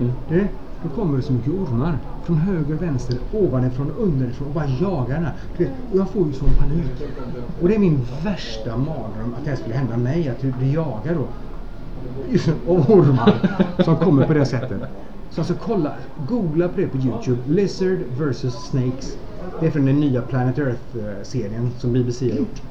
[0.00, 0.12] Mm.
[0.28, 0.46] Du,
[0.82, 1.98] då kommer det så mycket ormar.
[2.24, 5.34] Från höger, vänster, ovanifrån, underifrån och bara jagar den här.
[5.56, 7.10] Du och jag får ju sån panik.
[7.60, 10.28] Och det är min värsta mardröm att det här skulle hända mig.
[10.28, 11.26] Att jag blir jagad då.
[12.66, 13.34] Av ormar
[13.84, 14.82] som kommer på det sättet.
[15.30, 15.92] Så alltså kolla,
[16.28, 17.38] googla på det på Youtube.
[17.46, 19.16] Lizard vs Snakes.
[19.60, 22.62] Det är från den nya Planet Earth-serien som BBC har gjort.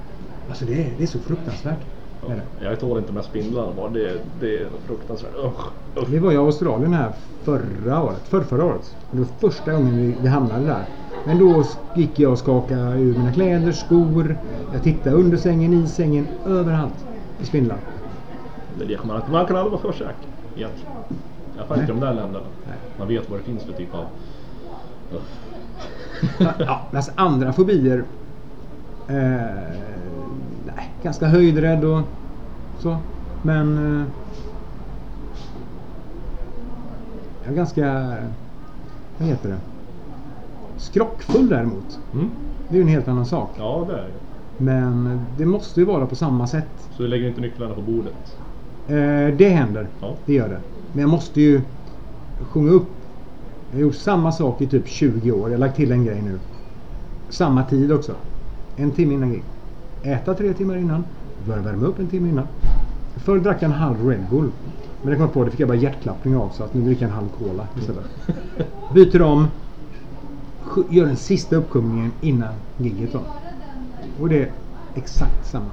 [0.49, 1.79] Alltså det är, det är så fruktansvärt.
[2.61, 3.89] Jag tål inte med spindlar bara.
[3.89, 5.31] Det, det är fruktansvärt.
[5.35, 5.67] Usch,
[5.97, 6.09] usch.
[6.09, 7.11] Vi var i Australien här
[7.43, 8.95] förra året, för förra året.
[9.11, 10.85] Det var första gången vi, vi hamnade där.
[11.25, 11.63] Men då
[11.95, 14.37] gick jag och skakade ur mina kläder, skor.
[14.73, 17.05] Jag tittade under sängen, i sängen, överallt.
[17.41, 17.94] I spindlar.
[18.79, 20.27] Det man, man kan aldrig vara för säker.
[20.55, 20.93] Egentligen.
[21.55, 22.45] I alla fall inte i de där länderna.
[22.67, 22.77] Nej.
[22.99, 24.05] Man vet vad det finns för typ av...
[26.59, 28.03] Ja, alltså andra fobier.
[29.07, 29.15] Eh,
[30.65, 32.01] nej, ganska höjdrädd och
[32.79, 32.97] så.
[33.41, 33.77] Men...
[33.77, 34.07] Eh,
[37.43, 38.15] jag är ganska...
[39.17, 39.57] Vad heter det?
[40.77, 41.99] Skrockfull däremot.
[42.13, 42.29] Mm.
[42.67, 43.49] Det är ju en helt annan sak.
[43.57, 44.13] Ja, det är det.
[44.57, 46.89] Men det måste ju vara på samma sätt.
[46.91, 48.37] Så du lägger inte nycklarna på bordet?
[48.87, 49.87] Eh, det händer.
[50.01, 50.15] Ja.
[50.25, 50.59] Det gör det.
[50.93, 51.61] Men jag måste ju
[52.39, 52.87] sjunga upp.
[53.71, 55.49] Jag har gjort samma sak i typ 20 år.
[55.49, 56.39] Jag har lagt till en grej nu.
[57.29, 58.15] Samma tid också.
[58.75, 59.43] En timme innan gig.
[60.03, 61.03] Äta tre timmar innan.
[61.47, 62.47] Börja värma upp en timme innan.
[63.15, 64.51] Förr drack jag en halv Red Bull.
[65.01, 66.49] Men det kom jag på, det fick jag bara hjärtklappning av.
[66.49, 68.05] Så att nu dricker jag en halv Cola istället.
[68.93, 69.47] Byter om.
[70.89, 73.19] gör den sista uppsjungningen innan gigget då.
[74.21, 74.51] Och det är
[74.95, 75.71] exakt samma.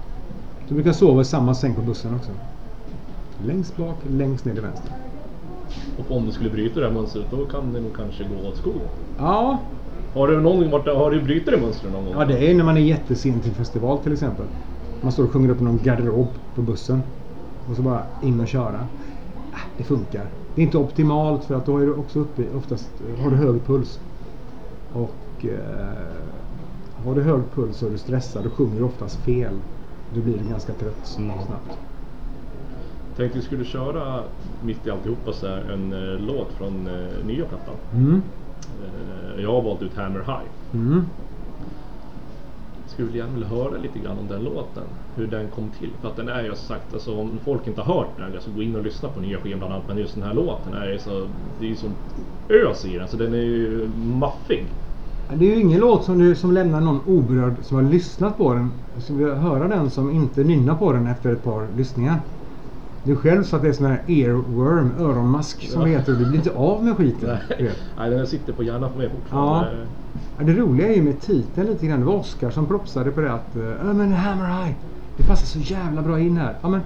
[0.68, 2.30] Du brukar sova i samma säng på bussen också.
[3.46, 4.92] Längst bak, längst ner till vänster.
[5.98, 8.56] Och om du skulle bryta det här mönstret då kan det nog kanske gå åt
[8.56, 8.80] skogen.
[9.18, 9.58] Ja,
[10.14, 12.14] Har du någon gång varit, har du brutit det mönstret någon gång?
[12.18, 14.46] ja det är när man är jättesen till festival till exempel.
[15.00, 17.02] Man står och sjunger upp någon garderob på bussen.
[17.70, 18.86] Och så bara in och köra.
[19.52, 20.26] Ah, Det funkar.
[20.54, 22.90] Det är inte optimalt för att då är du också uppe, oftast
[23.22, 23.98] har du hög puls.
[24.92, 29.54] Och eh, har du hög puls och är du stressad, då sjunger du oftast fel.
[30.14, 31.36] Då blir du ganska trött Mm.
[31.46, 31.78] snabbt.
[33.16, 34.22] Tänkte vi skulle köra
[34.62, 37.74] mitt i alltihopa så här, en eh, låt från eh, nya plattan.
[37.94, 38.22] Mm.
[38.82, 40.48] Eh, jag har valt ut Hammer High.
[40.74, 41.04] Mm.
[42.86, 44.82] Skulle gärna vilja höra lite grann om den låten.
[45.16, 45.90] Hur den kom till.
[46.00, 48.62] För att den är ju sagt, alltså om folk inte har hört den, alltså gå
[48.62, 49.88] in och lyssna på nya skivan bland annat.
[49.88, 51.90] Men just den här låten är ju så, det är ju som
[52.48, 53.08] ös i den.
[53.08, 54.66] Så den är ju maffig.
[55.34, 58.54] Det är ju ingen låt som, du, som lämnar någon oberörd som har lyssnat på
[58.54, 58.70] den.
[58.98, 62.20] Så vi höra den som inte nynnar på den efter ett par lyssningar.
[63.04, 65.86] Du själv sa att det är sån här earworm, öronmask som Ja.
[65.86, 66.12] det heter.
[66.12, 67.38] Du blir inte av med skiten.
[67.58, 67.70] Nej.
[67.96, 69.86] Nej, den sitter på hjärnan på mig fortfarande.
[70.38, 72.00] Ja, det roliga är ju med titeln lite grann.
[72.00, 73.62] Det var Oscar som propsade på det att äh,
[73.94, 74.74] men Hammer High,
[75.16, 76.56] det passar så jävla bra in här.
[76.62, 76.80] Ja, men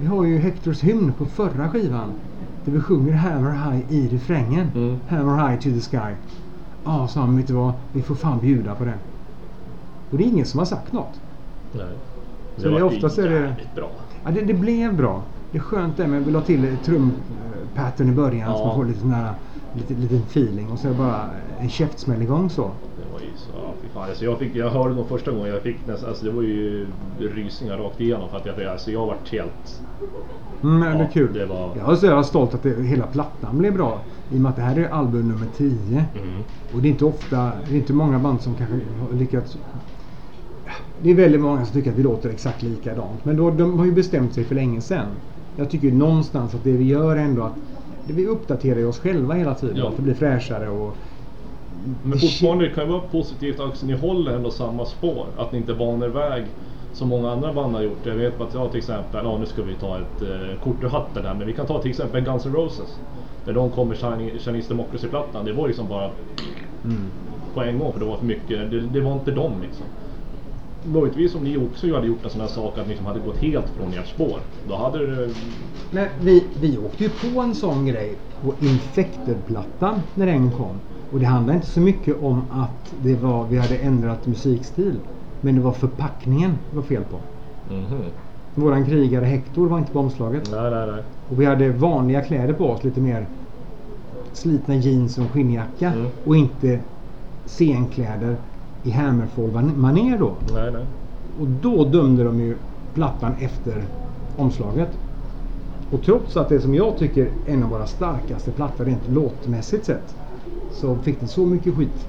[0.00, 2.12] vi har ju Hectors hymn på förra skivan.
[2.64, 4.68] Där vi sjunger Hammer High i refrängen.
[4.74, 5.00] Mm.
[5.08, 6.14] Hammer High to the sky.
[6.84, 7.72] Ja, sa han, vet du vad?
[7.92, 8.98] Vi får fan bjuda på det.
[10.10, 11.20] Och det är ingen som har sagt något.
[11.72, 11.86] Nej.
[12.56, 13.90] Så det vart ju oftast är det- bra.
[14.28, 15.22] Ja, det, det blev bra.
[15.50, 18.66] Det är skönt det med vi la till trumpattern i början så Ja.
[18.66, 19.34] man får lite sån här
[19.72, 22.62] lite, lite feeling och så bara en käftsmäll igång så.
[22.96, 24.02] Det var ju så, ja, fy fan.
[24.08, 26.86] Alltså jag, fick, jag hörde nog första gången jag fick nästan, alltså det var ju
[27.18, 29.80] rysningar rakt igenom för att jag, alltså jag vart helt...
[30.62, 31.32] Mm, men det är Ja, kul.
[31.32, 34.00] det var- Jag är så jävla stolt att det, hela plattan blev bra.
[34.30, 36.04] I och med att det här är album nummer 10.
[36.14, 36.42] Mm.
[36.72, 37.36] Och det är inte ofta,
[37.68, 39.56] det är inte många band som kanske har lyckats
[41.02, 43.24] det är väldigt många som tycker att vi låter exakt likadant.
[43.24, 45.06] Men då, de har ju bestämt sig för länge sedan.
[45.56, 47.56] Jag tycker ju någonstans att det vi gör ändå att
[48.04, 49.76] det vi uppdaterar ju oss själva hela tiden.
[49.76, 49.88] Ja.
[49.88, 50.96] Att det blir fräschare och...
[52.02, 55.26] Men fortfarande kan det vara positivt att ni håller ändå samma spår.
[55.36, 56.44] Att ni inte banar iväg
[56.92, 58.06] som många andra band har gjort.
[58.06, 60.88] Jag vet att jag till exempel, ja nu ska vi ta ett eh, kort ur
[60.88, 62.88] hatten där, men vi kan ta till exempel Guns N' Roses.
[63.44, 63.96] Där de kom med
[64.40, 65.44] Chinese Democracy-plattan.
[65.44, 66.10] Det var liksom bara
[66.84, 67.10] Mm.
[67.54, 68.70] på en gång för det var för mycket.
[68.70, 69.86] Det, det var inte dem liksom.
[70.84, 73.38] Möjligtvis om ni också hade gjort en sån här sak att ni liksom hade gått
[73.38, 74.38] helt från ert spår.
[74.68, 75.30] Då hade det...
[75.90, 80.80] Men vi, vi åkte ju på en sån grej på Infected-plattan när den kom.
[81.10, 85.00] Och det handlar inte så mycket om att det var, vi hade ändrat musikstil.
[85.40, 87.20] Men det var förpackningen det var fel på.
[87.74, 88.04] Mhm.
[88.54, 90.50] Våran krigare Hector var inte på omslaget.
[90.50, 91.02] Nej, nej, nej.
[91.28, 93.26] Och vi hade vanliga kläder på oss, lite mer
[94.32, 95.92] slitna jeans och skinnjacka.
[95.92, 96.06] Mm.
[96.24, 96.80] Och inte
[97.46, 98.36] scenkläder
[98.82, 100.34] i Hammerfall-manér då.
[100.54, 100.86] Nej, nej.
[101.40, 102.56] Och då dömde de ju
[102.94, 103.84] plattan efter
[104.36, 104.88] omslaget.
[105.90, 109.86] Och trots att det som jag tycker är en av våra starkaste plattor rent låtmässigt
[109.86, 110.14] sett.
[110.72, 112.06] Så fick den så mycket skit.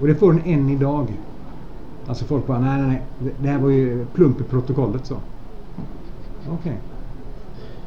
[0.00, 1.06] Och det får den än idag.
[2.06, 3.32] Alltså folk bara nej nej nej.
[3.40, 5.16] Det- här var ju plump i protokollet så.
[6.50, 6.78] Okej.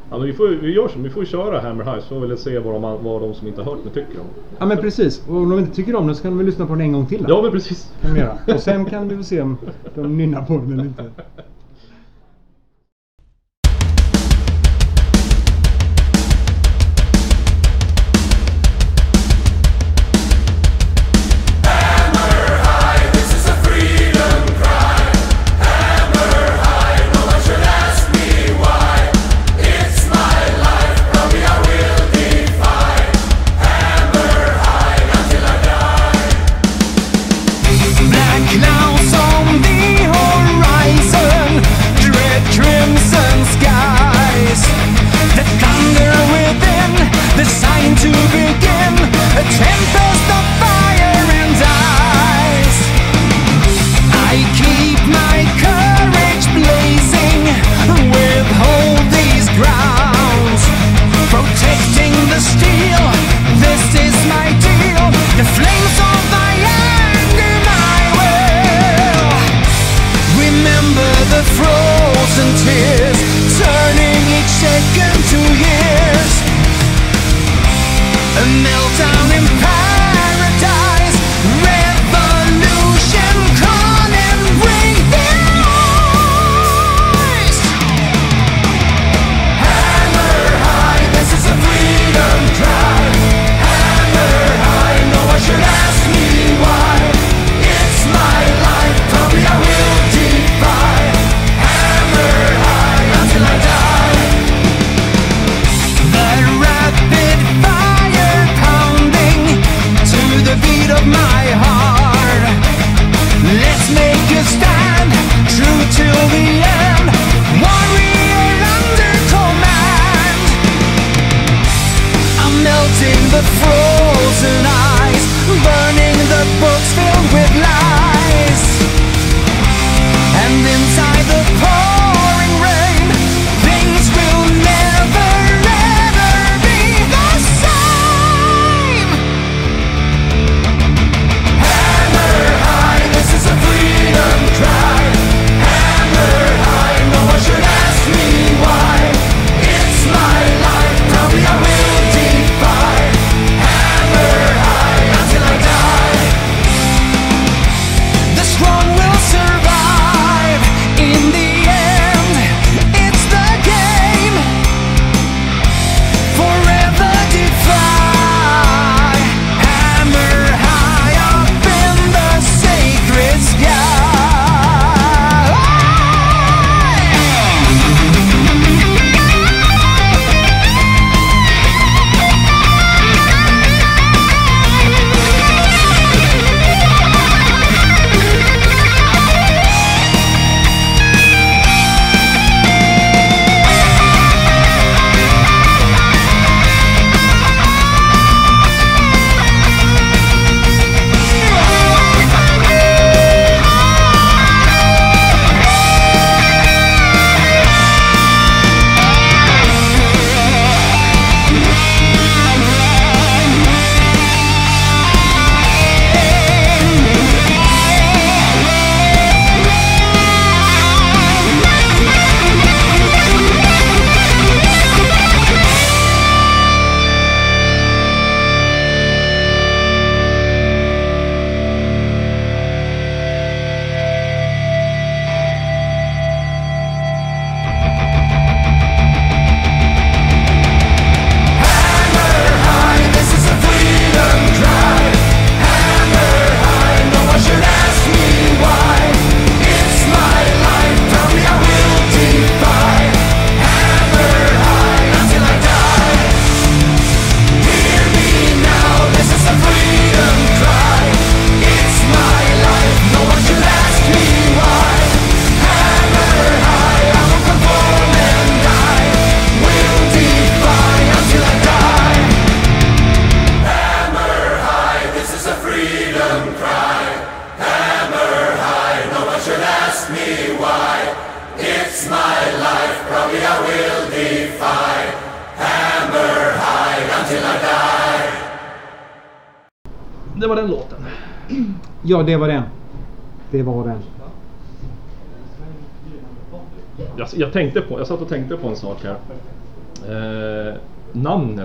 [0.09, 2.27] Ja, men vi, får, vi gör så, vi får köra Hammer High så får vi
[2.27, 4.25] väl se vad de, vad de som inte har hört det tycker om.
[4.59, 5.27] Ja men precis.
[5.27, 6.91] Och om de inte tycker om den så kan de väl lyssna på den en
[6.91, 7.29] gång till då.
[7.29, 7.91] Ja, men precis.
[8.01, 8.37] Kan de göra.
[8.55, 9.57] Och sen kan vi väl se om
[9.95, 11.03] de nynnar på den eller inte.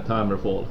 [0.08, 0.64] Namnet Hammerfall.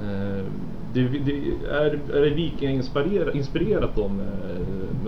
[0.00, 0.44] Eh,
[0.92, 1.32] det, det,
[1.70, 3.94] är, är det vikinginspirerat inspirerat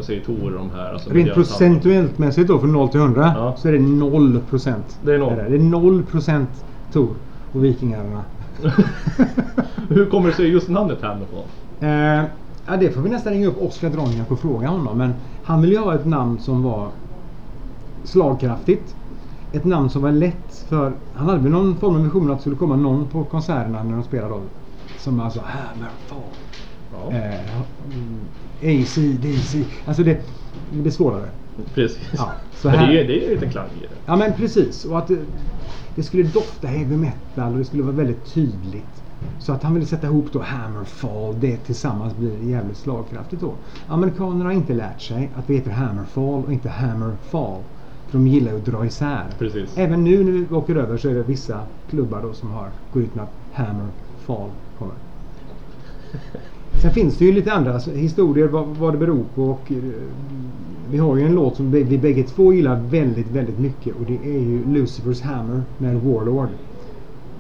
[0.05, 0.93] säger Tor de här?
[0.93, 3.55] Alltså Rent procentuellt mässigt då, från 0 till 100, Ja.
[3.57, 4.99] så är det 0 procent.
[5.05, 5.37] Det är noll.
[5.37, 7.09] Det är 0 procent Tor
[7.53, 8.23] och Vikingarna.
[9.89, 11.45] Hur kommer det sig just namnet Hammerfall?
[11.81, 12.25] Eh,
[12.67, 14.99] ja, det får vi nästan ringa upp Oskar Dronjak och fråga honom.
[14.99, 15.15] Men
[15.45, 16.89] han ville ju ha ett namn som var
[18.05, 18.95] slagkraftigt.
[19.53, 20.93] Ett namn som var lätt för...
[21.13, 23.93] Han hade väl någon form av vision att det skulle komma någon på konserterna när
[23.93, 24.43] de spelade då.
[24.99, 26.31] Som alltså Hammerfall.
[26.93, 29.65] Ja, Eh, AC, DC.
[29.85, 30.21] Alltså det,
[30.73, 31.29] det blir svårare.
[31.75, 31.99] precis.
[32.17, 33.89] ja, så Men här- det är, det är lite klang i det.
[34.07, 34.85] Ja men precis.
[34.85, 35.19] Och att det,
[35.95, 39.03] det skulle dofta heavy metal och det skulle vara väldigt tydligt.
[39.39, 41.41] Så att han ville sätta ihop då Hammerfall.
[41.41, 43.55] Det tillsammans blir jävligt slagkraftigt då.
[43.87, 47.63] Amerikanerna har inte lärt sig att vi heter Hammerfall och inte Hammerfall.
[48.17, 49.25] De gillar ju att dra isär.
[49.39, 49.79] Precis.
[49.79, 51.61] Även nu när vi åker över så är det vissa
[51.91, 54.95] klubbar då som har går ut med att Hammerfall kommer.
[56.83, 59.45] Sen finns det ju lite andra historier vad, vad det beror på.
[59.45, 59.79] Och, eh,
[60.91, 63.97] vi har ju en låt som vi vi bägge två gillar väldigt, väldigt mycket.
[63.97, 66.49] Och det är ju Lucifer's Hammer med Warlord.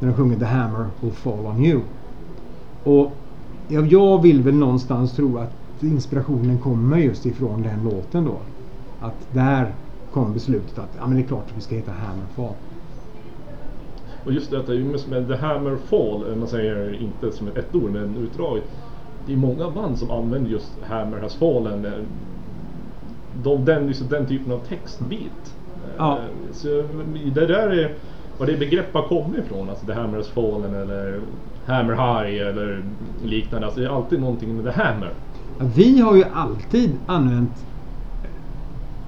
[0.01, 1.81] När de sjunger The Hammer will fall on you.
[2.85, 3.13] Och
[3.69, 8.37] ja, jag vill väl någonstans tro att inspirationen kommer just ifrån den låten då.
[9.01, 9.75] Att där
[10.17, 12.55] kom beslutet att ja, men det är klart att vi ska heta Hammerfall.
[14.25, 17.33] Och just det att det är just med The Hammer Fall, eh, man säger inte
[17.37, 18.65] som ett ord men utdraget.
[19.27, 21.85] Det är många band som använder just Hammer has fallen.
[21.85, 21.93] eh,
[23.43, 25.55] De, den, just den typen av textbit.
[25.85, 26.19] Eh, Ja.
[26.53, 26.69] Så
[27.35, 27.95] det där är
[28.39, 31.21] var det begrepp har kommit ifrån, alltså The Hammer has fallen eller
[31.67, 32.85] Hammer High eller
[33.25, 33.67] liknande.
[33.67, 35.11] Alltså det är alltid någonting med The Hammer.
[35.59, 37.65] Ja, Vi har ju alltid använt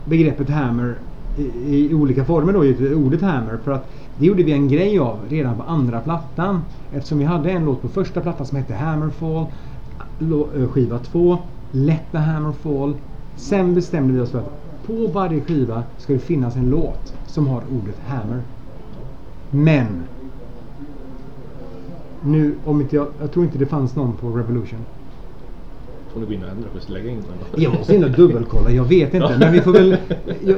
[0.09, 0.94] begreppet hammer
[1.36, 3.59] i, i olika former då, ordet hammer.
[3.64, 6.61] För att det gjorde vi en grej av redan på andra plattan.
[6.92, 9.46] Eftersom vi hade en låt på första plattan som hette Hammerfall.
[10.56, 11.38] Eh, skiva 2,
[11.70, 12.94] Let the Hammerfall.
[13.36, 17.46] Sen bestämde vi oss för att på varje skiva ska det finnas en låt som
[17.46, 18.42] har ordet hammer.
[19.50, 20.02] Men
[22.22, 24.84] nu, om inte jag, jag tror inte det fanns någon på Revolution.
[26.12, 27.62] Får ni gå in och ändra för lägga in den.
[27.62, 29.36] Jag måste in och dubbelkolla, jag vet inte.
[29.38, 29.96] Men vi får väl,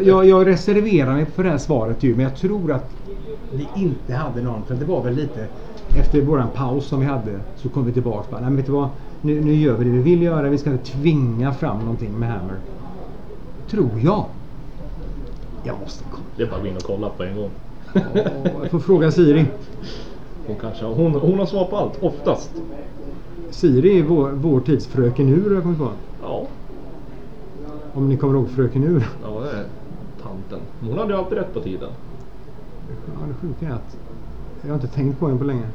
[0.04, 2.90] jag, jag, reserverar mig för det här svaret ju, men jag tror att
[3.52, 4.64] vi inte hade någon.
[4.64, 5.46] För det var väl lite
[5.98, 8.28] efter våran paus som vi hade så kom vi tillbaka.
[8.30, 8.88] Bara, Nej, men vet du vad?
[9.20, 10.48] Nu, nu gör vi det vi vill göra.
[10.48, 12.56] Vi ska inte tvinga fram någonting med Hammer.
[13.70, 14.24] Tror jag.
[15.64, 16.24] Jag måste kolla.
[16.36, 17.50] Det är bara att gå in och kolla på en gång.
[18.60, 19.46] Jag får fråga Siri.
[20.46, 22.50] Hon kanske hon, hon har svar på allt, oftast.
[23.50, 25.90] Siri är vår, vår tids Fröken Ur jag kommit på.
[26.22, 26.46] Ja,
[27.94, 29.08] Om ni kommer ihåg Fröken Ur.
[29.22, 29.64] ja det är
[30.22, 30.60] tanten.
[30.80, 31.88] Hon hade ju alltid rätt på tiden.
[33.06, 33.96] Ja, det sjuka är att
[34.62, 35.66] jag har inte tänkt på henne på länge.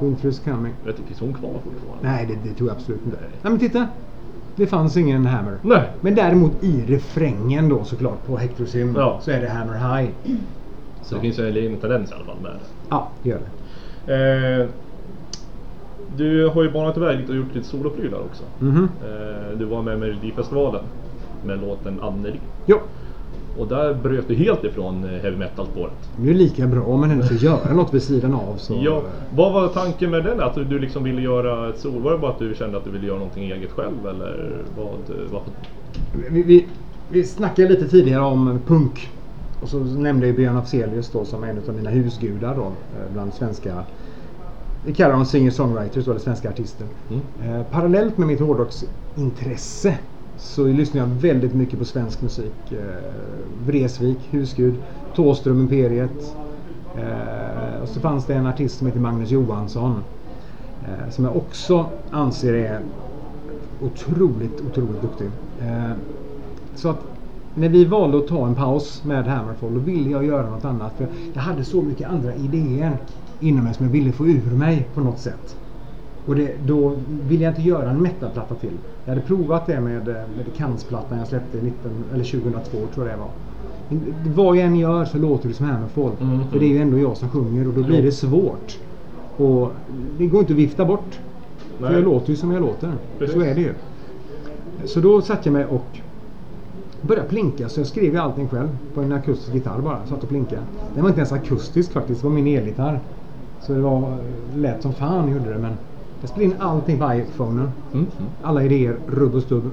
[0.00, 0.74] Winter is coming.
[0.84, 2.08] Jag inte, finns hon kvar fortfarande?
[2.08, 3.18] Nej, det, det tror jag absolut inte.
[3.20, 3.88] Nej, men titta!
[4.56, 5.58] Det fanns ingen Hammer.
[5.62, 5.90] Nej.
[6.00, 9.20] Men däremot i refrängen då såklart på Hector's Hymn Ja.
[9.22, 10.10] så är det Hammer High.
[11.02, 12.56] Så det finns en liten tendens i alla fall med.
[12.88, 13.40] Ja, det gör
[14.06, 14.62] det.
[14.62, 14.68] Eh,
[16.16, 18.42] du har ju banat iväg lite och gjort lite soloprylar också.
[18.58, 18.88] Mhm.
[19.04, 20.84] Eh, du var med i Melodifestivalen
[21.44, 22.40] med låten Anneli.
[22.66, 22.78] Jo,
[23.58, 25.92] Och där bröt du helt ifrån eh, heavy metal-spåret.
[26.16, 28.56] det är ju lika bra om man ändå ska göra något vid sidan av.
[28.56, 28.80] Så.
[28.84, 29.02] Ja,
[29.34, 30.40] vad var tanken med den?
[30.40, 32.02] Att du liksom ville göra ett sol?
[32.02, 35.16] Var det bara att du kände att du ville göra någonting eget själv eller vad?
[35.32, 35.42] vad?
[36.30, 36.66] Vi, vi,
[37.10, 39.10] vi snackade lite tidigare om punk.
[39.62, 43.34] Och så nämnde jag Björn Afzelius då som en av mina husgudar då eh, bland
[43.34, 43.74] svenska
[44.92, 46.86] kallar dem singer-songwriters då, eller svenska artister.
[47.10, 47.22] Mm.
[47.44, 49.98] Eh, parallellt med mitt hårdrocksintresse
[50.38, 52.72] så lyssnar jag väldigt mycket på svensk musik.
[52.72, 52.78] Eh,
[53.66, 54.74] Vreeswijk, Husgud,
[55.14, 56.36] Thåström, Imperiet.
[56.96, 60.04] Eh, och så fanns det en artist som heter Magnus Johansson.
[60.84, 62.80] Eh, som jag också anser är
[63.80, 65.30] otroligt, otroligt duktig.
[65.60, 65.92] Eh,
[66.74, 66.98] så att
[67.54, 70.92] när vi valde att ta en paus med Hammerfall då ville jag göra något annat.
[70.96, 72.98] För jag hade så mycket andra idéer
[73.40, 75.56] inom mig som jag ville få ur mig på något sätt.
[76.26, 76.92] Och det, då
[77.28, 78.78] ville jag inte göra en metalplatta till.
[79.04, 83.16] Jag hade provat det med, eh, med Kansplattan jag släppte 19, eller 2002 tror jag
[83.16, 83.30] det var.
[83.88, 86.12] Men Vad jag än gör så låter det som Hammerfall.
[86.20, 86.48] Mm.
[86.50, 88.78] För det är ju ändå jag som sjunger och då blir det svårt.
[89.36, 89.72] Och
[90.18, 91.20] det går inte att vifta bort.
[91.78, 91.94] För Nej.
[91.94, 92.92] jag låter ju som jag låter.
[93.18, 93.34] Precis.
[93.34, 93.74] Så är det ju.
[94.84, 95.98] Så då satte jag mig och
[97.02, 97.68] började plinka.
[97.68, 100.06] Så jag skrev allting själv på en akustisk gitarr bara.
[100.06, 100.58] Satt och plinka.
[100.94, 102.20] Den var inte ens akustisk faktiskt.
[102.20, 103.00] Det var min elgitarr.
[103.66, 104.16] Så det var
[104.56, 105.58] lätt som fan gjorde det.
[105.58, 105.76] Men
[106.20, 107.70] jag spelade in allting på iPhonen.
[107.92, 108.06] Mm.
[108.42, 109.70] Alla idéer, rubb och stubb.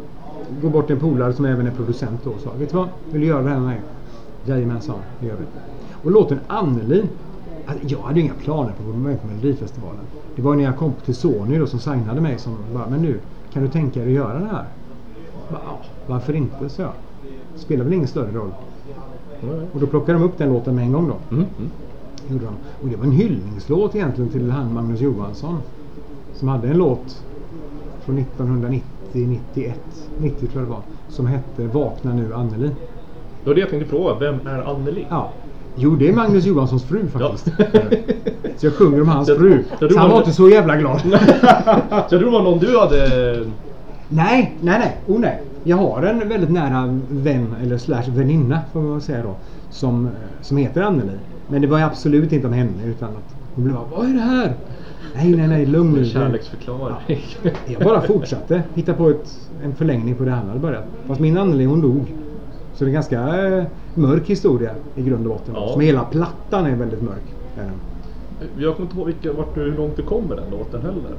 [0.62, 2.88] Gå bort till en polare som även är producent då och sa Vet du vad?
[3.12, 3.82] Vill du göra det här med mig?
[4.46, 5.46] Jajamensan, det gör vi.
[6.04, 7.04] Och låten Anneli.
[7.66, 10.02] alltså, Jag hade ju inga planer på att vara med på Melodifestivalen.
[10.36, 13.20] Det var när jag kom till Sony då som signade mig som bara Men nu,
[13.54, 14.66] kan du tänka dig att göra det här?
[15.52, 16.70] Bara, ja, varför inte?
[16.70, 16.92] så jag.
[17.56, 18.52] Spelar väl ingen större roll.
[19.74, 21.36] Och då plockade de upp den låten med en gång då.
[21.36, 21.48] Mm.
[22.32, 22.54] Gjorde de.
[22.84, 25.58] Och det var en hyllningslåt egentligen till han Magnus Johansson.
[26.34, 27.24] Som hade en låt
[28.06, 29.80] från 1990, 91,
[30.20, 30.82] 90 tror jag det var.
[31.10, 32.68] Som hette Vakna nu Anneli.
[33.44, 34.16] Det var det jag tänkte fråga.
[34.20, 35.06] Vem är Anneli?
[35.10, 35.30] Ja.
[35.76, 37.48] Jo, det är Magnus Johanssons fru faktiskt.
[37.58, 37.66] Ja.
[38.58, 39.64] Så jag sjunger om hans Jag- fru.
[39.80, 41.02] jag Så han var inte så jävla glad.
[41.02, 41.08] Så
[41.90, 43.08] jag tror det var någon du hade...
[44.10, 44.98] Nej, nej, nej.
[45.08, 45.42] Oh, nej.
[45.64, 49.36] Jag har en väldigt nära vän, eller slash väninna får man säga då.
[49.70, 50.10] Som,
[50.42, 51.12] som heter Anneli.
[51.48, 54.14] Men det var ju absolut inte om henne utan att hon blev bara, Vad är
[54.14, 54.54] det här?
[55.16, 56.06] Nej, nej, nej, lugn nu.
[56.06, 57.20] Kärleksförklaring.
[57.66, 60.84] Jag bara fortsatte hitta på ett, en förlängning på det han hade börjat.
[61.08, 62.06] Fast min Anneli hon dog.
[62.74, 63.64] Så det är en ganska eh,
[63.94, 65.54] mörk historia i grund och botten.
[65.58, 65.70] Ja.
[65.72, 67.34] Som hela plattan är väldigt mörk.
[67.58, 67.80] är den.
[68.58, 71.12] Jag kommer inte ihåg vilka, vart du, hur långt du kom med den låten heller.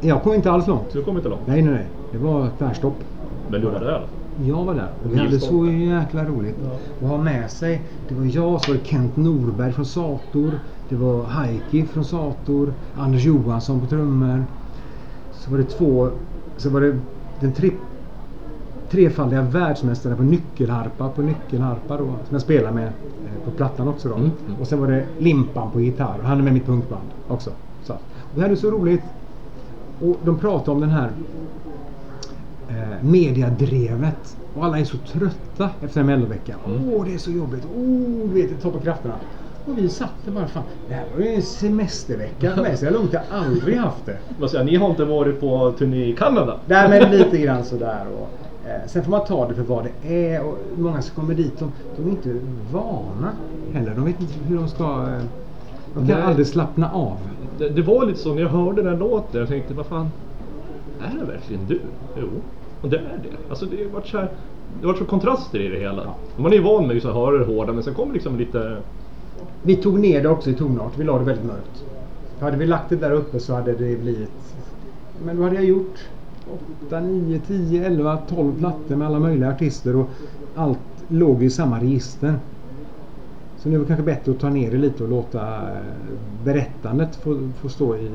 [0.00, 0.92] Jag kom inte alls långt.
[0.92, 1.46] Du kom inte långt.
[1.46, 1.86] Nej, nej, nej.
[2.12, 2.96] Det var tvärstopp.
[3.48, 4.08] Men du var där i alla fall.
[4.42, 6.56] Jag var där och vi hade så jäkla roligt
[7.02, 7.82] att ha med sig.
[8.08, 10.50] Det var jag, så var det Kent Norberg från Sator.
[10.88, 12.72] Det var Heikki från Sator.
[12.96, 14.44] Anders Johansson på trummor.
[15.32, 16.08] Så var det två,
[16.56, 16.98] så var det
[17.40, 17.70] den tre,
[18.90, 22.04] trefaldiga världsmästaren på nyckelharpa på nyckelharpa då.
[22.04, 24.14] Som jag spelar med eh, på plattan också då.
[24.14, 24.60] Mm, mm.
[24.60, 26.18] Och sen var det Limpan på gitarr.
[26.22, 27.50] Han är med i mitt punkband också.
[27.84, 27.92] Så.
[27.92, 29.02] Och vi hade så roligt.
[30.00, 31.10] Och de pratade om den här
[32.78, 34.36] eh, mediadrevet.
[34.54, 36.54] Och alla är så trötta efter en mellovecka.
[36.66, 37.04] Åh, Mm.
[37.04, 37.62] det är så jobbigt.
[37.76, 39.14] Åh, du vet, det tar på krafterna.
[39.66, 42.92] Och vi satt där bara, fan, det här var ju en semestervecka med så jag
[42.92, 44.16] lugnt, jag har aldrig haft det.
[44.40, 46.56] Vad säger ni har inte varit på turné i Kanada?
[46.66, 48.04] Nej men lite grann sådär.
[48.18, 48.28] Och,
[48.68, 50.42] eh, sen får man ta det för vad det är.
[50.44, 52.34] Och många som kommer dit, de, de är inte
[52.72, 53.32] vana
[53.72, 53.94] heller.
[53.94, 54.84] De vet inte hur de ska...
[54.84, 55.22] Eh,
[55.94, 56.22] de kan Nej.
[56.26, 57.16] aldrig slappna av.
[57.58, 60.08] Det, det var lite så när jag hörde den låten, jag tänkte vad fan,
[61.00, 61.80] är det verkligen du?
[62.20, 62.28] Jo,
[62.84, 63.50] och det är det.
[63.50, 64.28] Alltså det har varit så här,
[64.80, 66.14] det har varit så kontraster i det hela.
[66.36, 68.76] Man är ju van med att höra det hårda, men sen kommer liksom lite...
[69.62, 70.98] Vi tog ner det också i tonart.
[70.98, 71.84] Vi la det väldigt mörkt.
[72.40, 74.30] Hade vi lagt det där uppe så hade det blivit...
[75.24, 76.08] Men då hade jag gjort
[76.86, 80.10] 8, 9, 10, 11, 12 plattor med alla möjliga artister och
[80.54, 80.78] allt
[81.08, 82.34] låg i samma register.
[83.58, 85.78] Så nu är det kanske bättre att ta ner det lite och låta eh,
[86.44, 88.10] berättandet få, få stå i,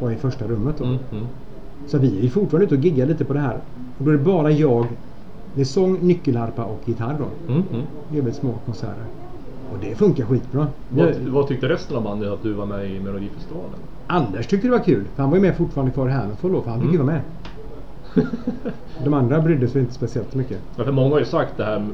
[0.00, 0.78] ja, i första rummet.
[0.78, 0.84] Då.
[0.84, 1.26] Mm, mm.
[1.86, 3.60] Så vi är ju fortfarande ute och giggar lite på det här.
[3.98, 4.86] Och då är det bara jag.
[5.54, 7.52] Det är sång, nyckelharpa och gitarr då.
[7.52, 7.82] Mm, mm.
[8.08, 9.04] Det är väldigt små konserter.
[9.72, 10.66] Och det funkar skitbra.
[10.88, 13.74] Vad, Jag- vad tyckte resten av bandet att du var med i Melodifestivalen?
[14.06, 15.04] Anders tyckte det var kul.
[15.14, 17.06] För han var ju med fortfarande kvar här med då, för han fick ju vara
[17.06, 17.20] med.
[19.04, 20.60] De andra brydde sig inte speciellt mycket.
[20.76, 21.86] Ja, för många har ju sagt det här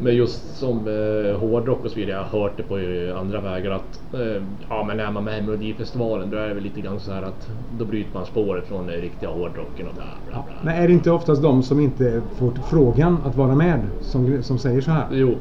[0.00, 2.16] med just som eh, hårdrock och så vidare.
[2.16, 5.38] Jag har hört det på eh, andra vägar att eh, ja men är man med
[5.38, 8.68] i Melodifestivalen då är det väl lite grann så här att då bryter man spåret
[8.68, 10.56] från den riktiga hårdrocken och bla bla bla.
[10.62, 14.58] Men är det inte oftast de som inte får frågan att vara med som, som
[14.58, 15.06] säger så här?
[15.10, 15.34] Jo,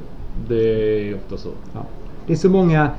[0.48, 1.50] det är ofta så.
[1.74, 1.86] Ja.
[2.28, 2.90] Det är så många...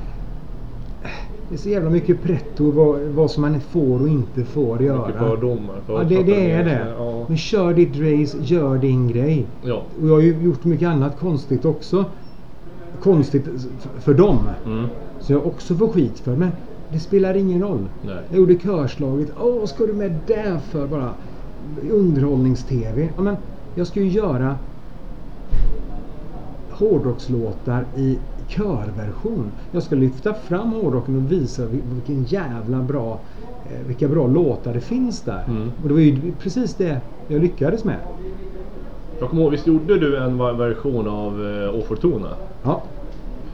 [1.49, 5.07] Det är så jävla mycket pretto vad, vad som man får och inte får göra.
[5.07, 5.81] Mycket fördomar.
[5.87, 6.93] Ja, det, det är det.
[6.97, 7.25] Ja.
[7.27, 9.45] Men kör ditt race, gör din grej.
[9.63, 9.83] ja.
[10.01, 12.05] Och jag har ju gjort mycket annat konstigt också.
[13.01, 13.45] Konstigt
[13.99, 14.37] för dem.
[14.65, 14.85] Mm.
[15.19, 16.35] Så jag också får skit för.
[16.35, 16.49] Men
[16.89, 17.85] det spelar ingen roll.
[18.01, 18.17] Nej.
[18.29, 19.31] Jag gjorde körslaget.
[19.41, 21.13] Åh, vad ska du med det för bara?
[21.91, 23.09] Underhållnings-TV.
[23.15, 23.35] Ja, men
[23.75, 24.55] jag ska ju göra
[26.71, 28.17] hårdrockslåtar i
[28.49, 29.51] körversion.
[29.71, 33.19] Jag ska lyfta fram hårdrocken och visa vil- vilken jävla bra
[33.65, 35.43] eh, vilka bra låtar det finns där.
[35.47, 35.71] Mm.
[35.83, 36.97] Och det var ju precis det
[37.27, 37.97] jag lyckades med.
[39.19, 42.27] Jag kommer ihåg, visst gjorde du en version av eh, Å Fortuna?
[42.63, 42.81] Ja.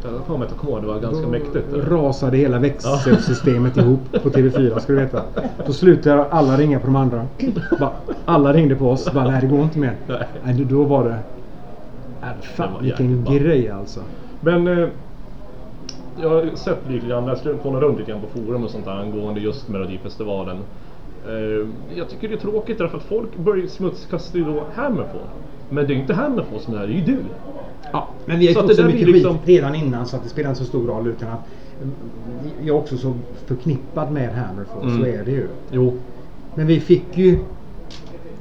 [0.04, 1.74] Jag kommer ihåg, det var ganska Då mäktigt.
[1.74, 1.84] eller?
[1.84, 5.22] rasade hela växelsystemet ihop på TV4 ska du veta.
[5.66, 7.26] Då slutade alla ringa på de andra.
[7.80, 7.92] Bara,
[8.26, 9.14] alla ringde på oss.
[9.14, 9.94] Bara, nej det går inte mer.
[10.08, 10.28] Nej.
[10.46, 11.16] Nej, då var det...
[12.22, 14.00] Äh, fan vilken grej alltså.
[14.46, 14.88] Men eh,
[16.22, 18.86] jag har sett lite grann, jag skulle kolla runt lite grann på forum och sånt
[18.86, 20.58] där angående just Melodifestivalen.
[21.28, 21.68] Eh,
[21.98, 25.20] jag tycker det är tråkigt därför att folk börjar smutskasta ju då Hammerfall.
[25.70, 27.18] Men det är ju inte Hammerfall som är det, det är ju du.
[27.92, 30.16] Ja, men vi har Så fått så där mycket blir skit liksom- redan innan så
[30.16, 31.48] att det spelar inte så stor roll utan att
[31.82, 31.94] mm,
[32.60, 33.14] jag är också så
[33.46, 34.82] förknippad med Hammerfall.
[34.82, 35.20] Så Mm.
[35.20, 35.48] är det ju.
[35.72, 35.94] Jo.
[36.56, 37.40] Men vi fick ju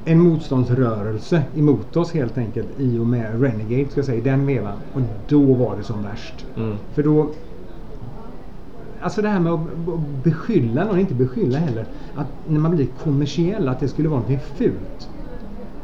[0.05, 4.47] en motståndsrörelse emot oss helt enkelt i och med Renegade ska jag säga, i den
[4.47, 4.79] vevan.
[4.93, 6.47] Och då var det som värst.
[6.57, 6.77] Mm.
[6.95, 7.31] För då...
[9.01, 9.61] Alltså det här med att
[10.25, 11.85] beskylla någon, inte beskylla heller,
[12.15, 15.09] att när man blir kommersiell, att det skulle vara någonting fult.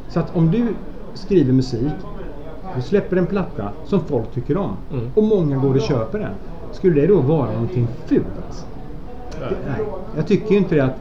[0.09, 0.66] Så att om du
[1.14, 1.93] skriver musik,
[2.77, 5.11] du släpper en platta som folk tycker om Mm.
[5.14, 6.33] och många går och köper den.
[6.73, 8.66] Skulle det då vara någonting fult?
[9.41, 9.51] Nej.
[9.66, 10.97] Nej, jag tycker ju inte det att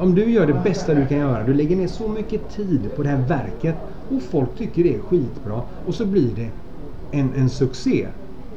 [0.00, 3.02] om du gör det bästa du kan göra, du lägger ner så mycket tid på
[3.02, 3.76] det här verket
[4.08, 6.50] och folk tycker det är skitbra och så blir det
[7.18, 8.08] en, en succé.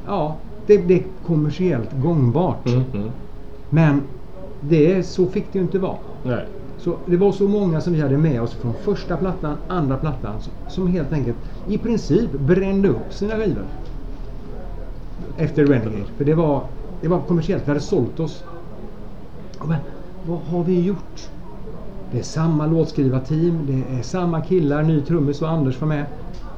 [0.05, 0.37] Ja,
[0.67, 2.67] det blir kommersiellt gångbart.
[2.67, 2.83] Mm.
[2.93, 3.11] Mm.
[3.69, 4.01] Men
[4.59, 5.97] det, är- så fick det ju inte vara.
[6.23, 6.45] Nej.
[6.77, 10.41] Så det var så många som vi hade med oss från första plattan, andra plattan
[10.69, 11.37] som, helt enkelt
[11.67, 13.65] i princip brände upp sina skivor.
[15.37, 16.05] Efter Renegade.
[16.17, 16.63] För det var,
[17.01, 17.63] det var kommersiellt.
[17.63, 18.43] Vi hade sålt oss.
[19.65, 19.77] Men
[20.25, 21.32] vad har vi gjort?
[22.14, 26.05] Det är samma låtskrivarteam, det är samma killar, ny trummis och Anders var med.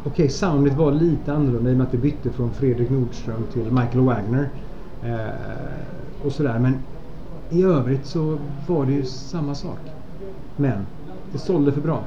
[0.03, 3.72] Okej, soundet var lite annorlunda i och med att det bytte från Fredrik Nordström till
[3.72, 4.49] Michael Wagner.
[5.03, 6.60] Eh, och sådär.
[6.60, 6.80] Men
[7.49, 8.38] i övrigt så
[8.68, 9.80] var det ju samma sak.
[10.56, 10.86] Men
[11.32, 12.03] det sålde för bra.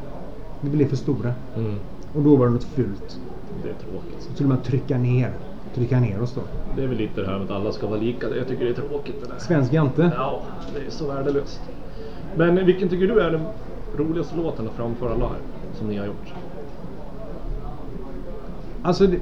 [0.61, 1.33] Vi blev för stora.
[1.57, 1.77] Mm.
[2.13, 3.21] Och då var det något fult.
[3.63, 4.23] Det är tråkigt.
[4.23, 5.33] Så skulle man trycka ner,
[5.75, 6.41] trycka ner oss då.
[6.77, 8.37] Det är väl lite det här med att alla ska vara lika.
[8.37, 9.39] Jag tycker det är tråkigt det där.
[9.39, 10.13] Svensk Jante.
[10.17, 10.43] Ja,
[10.75, 11.61] det är så värdelöst.
[12.39, 13.47] Men vilken tycker du är den
[13.97, 15.41] roligaste låten att framföra live?
[15.79, 16.35] Som ni har gjort?
[18.83, 19.19] Alltså det,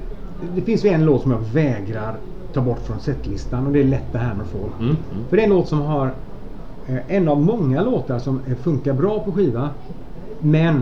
[0.55, 2.15] det finns ju en låt som jag vägrar
[2.53, 4.69] ta bort från setlistan och det är Let the Hammer Fall.
[4.79, 5.25] Mm, mm.
[5.29, 6.13] För det är en låt som har
[6.87, 9.69] eh, en av många låtar som eh, funkar bra på skiva
[10.39, 10.81] men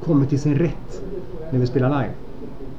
[0.00, 1.02] kommer till sin rätt
[1.50, 2.14] när vi spelar live.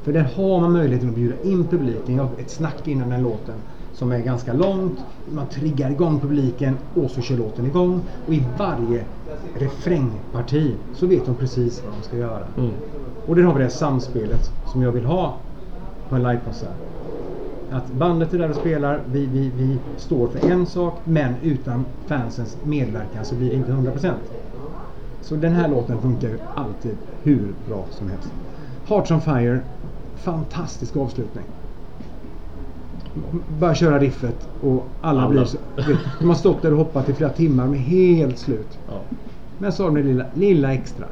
[0.04, 2.16] För där har man möjligheten att bjuda in publiken.
[2.16, 3.56] Jag har ett snack innan den låten
[4.00, 5.00] som är ganska långt.
[5.32, 8.02] Man triggar igång publiken och så kör låten igång.
[8.28, 9.04] Och i varje
[9.56, 12.44] refrängparti så vet de precis vad de ska göra.
[12.58, 12.72] Mm.
[13.28, 15.36] Och där har vi det samspelet som jag vill ha
[16.10, 16.70] på en livekonsert.
[17.72, 21.86] Att bandet är där och spelar, vi, vi, vi står för en sak men utan
[22.08, 24.14] fansens medverkan så blir det inte 100%.
[25.22, 28.32] Så den här låten funkar ju alltid hur bra som helst.
[28.88, 29.60] Hearts on Fire,
[30.16, 31.46] fantastisk avslutning.
[33.48, 35.30] Bara köra riffet och alla, Alla.
[35.30, 35.58] blir så...
[36.20, 38.80] De har stått där och hoppat i flera timmar med helt slut.
[38.88, 39.02] Ja.
[39.58, 41.06] Men så har de det lilla, lilla extra.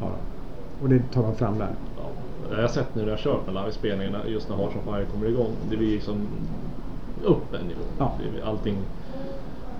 [0.00, 0.10] Ja,
[0.82, 1.68] och det tar de fram där.
[1.96, 2.02] Ja.
[2.50, 5.26] Jag har sett nu när jag kört med livespelningarna just när Hearts on Fire kommer
[5.26, 5.50] igång.
[5.70, 6.14] Det blir liksom
[7.24, 7.80] upp en nivå.
[7.98, 8.12] Ja.
[8.44, 8.76] Allting.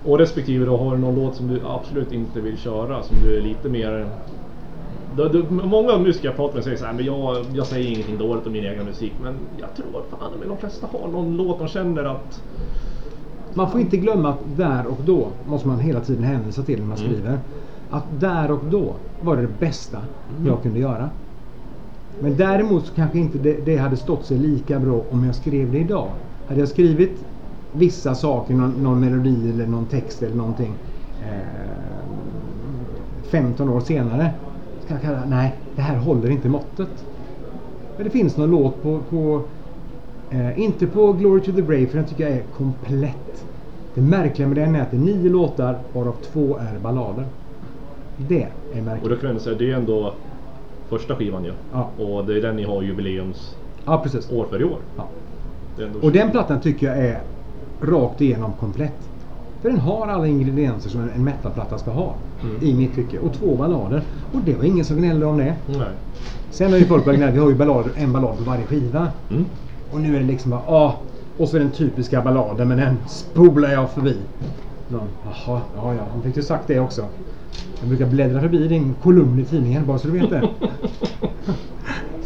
[0.05, 3.37] Och respektive då har du någon låt som du absolut inte vill köra som du
[3.37, 4.09] är lite mer
[5.15, 8.53] du, du, många pratar med säger så här, men jag, jag säger ingenting dåligt om
[8.53, 9.13] min egen musik.
[9.21, 12.41] Men jag tror fan men de flesta har någon låt de känner att
[13.53, 16.87] Man får inte glömma att där och då måste man hela tiden hänvisa till när
[16.87, 17.11] man Mm.
[17.11, 17.39] skriver.
[17.89, 19.97] Att där och då var det det bästa
[20.45, 21.09] jag kunde göra.
[22.19, 25.71] Men däremot så kanske inte det, det hade stått sig lika bra om jag skrev
[25.71, 26.09] det idag.
[26.47, 27.25] Hade jag skrivit
[27.71, 30.73] vissa saker, någon, någon melodi eller någon text eller någonting
[31.21, 31.39] eh,
[33.31, 34.31] 15 år senare.
[34.87, 36.89] Kan jag kalla, nej, det här håller inte måttet.
[37.95, 39.41] Men det finns någon låt på, på
[40.31, 43.45] eh, inte på Glory to the Brave för den tycker jag är komplett.
[43.95, 47.25] Det märkliga med den är att det är nio låtar varav två är ballader.
[48.17, 49.09] Det är Och märkligt.
[49.09, 50.13] då kan jag säga det är ändå
[50.89, 51.51] första skivan ju.
[51.73, 51.89] Ja.
[51.97, 54.27] Och det är den ni har jubileumsår Ja, precis.
[54.27, 54.77] för i år.
[54.97, 55.07] Ja.
[56.01, 57.21] Och den plattan tycker jag är
[57.81, 59.09] rakt igenom komplett.
[59.63, 62.13] För den har alla ingredienser som en- en metalplatta ska ha.
[62.43, 62.63] Mm.
[62.63, 63.19] I mitt tycke.
[63.19, 64.01] Och två ballader.
[64.33, 65.55] Och det var ingen som gnällde om det.
[65.65, 65.87] Nej.
[66.51, 67.31] Sen har ju folk börjat gnälla.
[67.33, 69.07] Vi har ju ballader, en ballad på varje skiva.
[69.29, 69.45] Mm.
[69.91, 70.95] Och nu är det liksom bara, ah,
[71.37, 74.17] och så är den typiska balladen men den spolar jag förbi.
[74.87, 77.05] Någon, Jaha, ja ja, han fick ju sagt det också.
[77.79, 80.39] Jag brukar bläddra förbi din kolumn i tidningen bara så du vet det.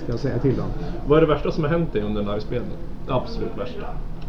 [0.04, 0.68] Ska jag säga till dem.
[1.08, 2.78] Vad är det värsta som har hänt dig under en livespelning?
[3.08, 3.86] Det absolut värsta.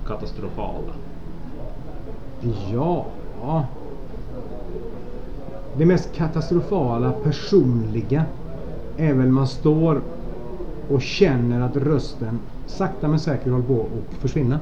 [0.07, 0.93] Katastrofala.
[2.73, 3.07] Ja.
[5.73, 8.25] Det mest katastrofala personliga
[8.97, 10.01] är väl man står
[10.89, 14.61] och känner att rösten sakta men säkert håller på att försvinna.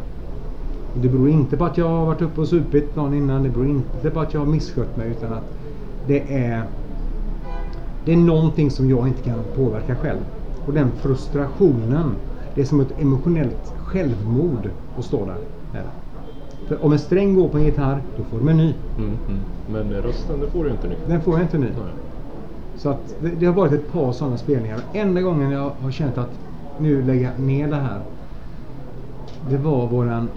[0.94, 3.42] Det beror inte på att jag har varit uppe och supit dagen innan.
[3.42, 5.52] Det beror inte på att jag har misskött mig utan att
[6.06, 6.64] det är
[8.04, 10.20] det är någonting som jag inte kan påverka själv.
[10.66, 12.14] Och den frustrationen,
[12.54, 15.38] det är som ett emotionellt självmord att stå där.
[15.72, 16.05] Är det.
[16.66, 18.74] För om en sträng går på en gitarr, då får de en ny.
[18.98, 19.18] Mm.
[19.28, 19.40] Mm.
[19.66, 20.96] Men rösten, det får du inte nu.
[21.08, 21.66] Den får jag inte ny.
[21.66, 21.92] Nej.
[22.76, 24.80] Så att det, det har varit ett par sådana spelningar.
[24.92, 26.38] Enda gången jag har känt att
[26.78, 28.00] nu lägger jag ner det här.
[29.50, 30.28] Det var våran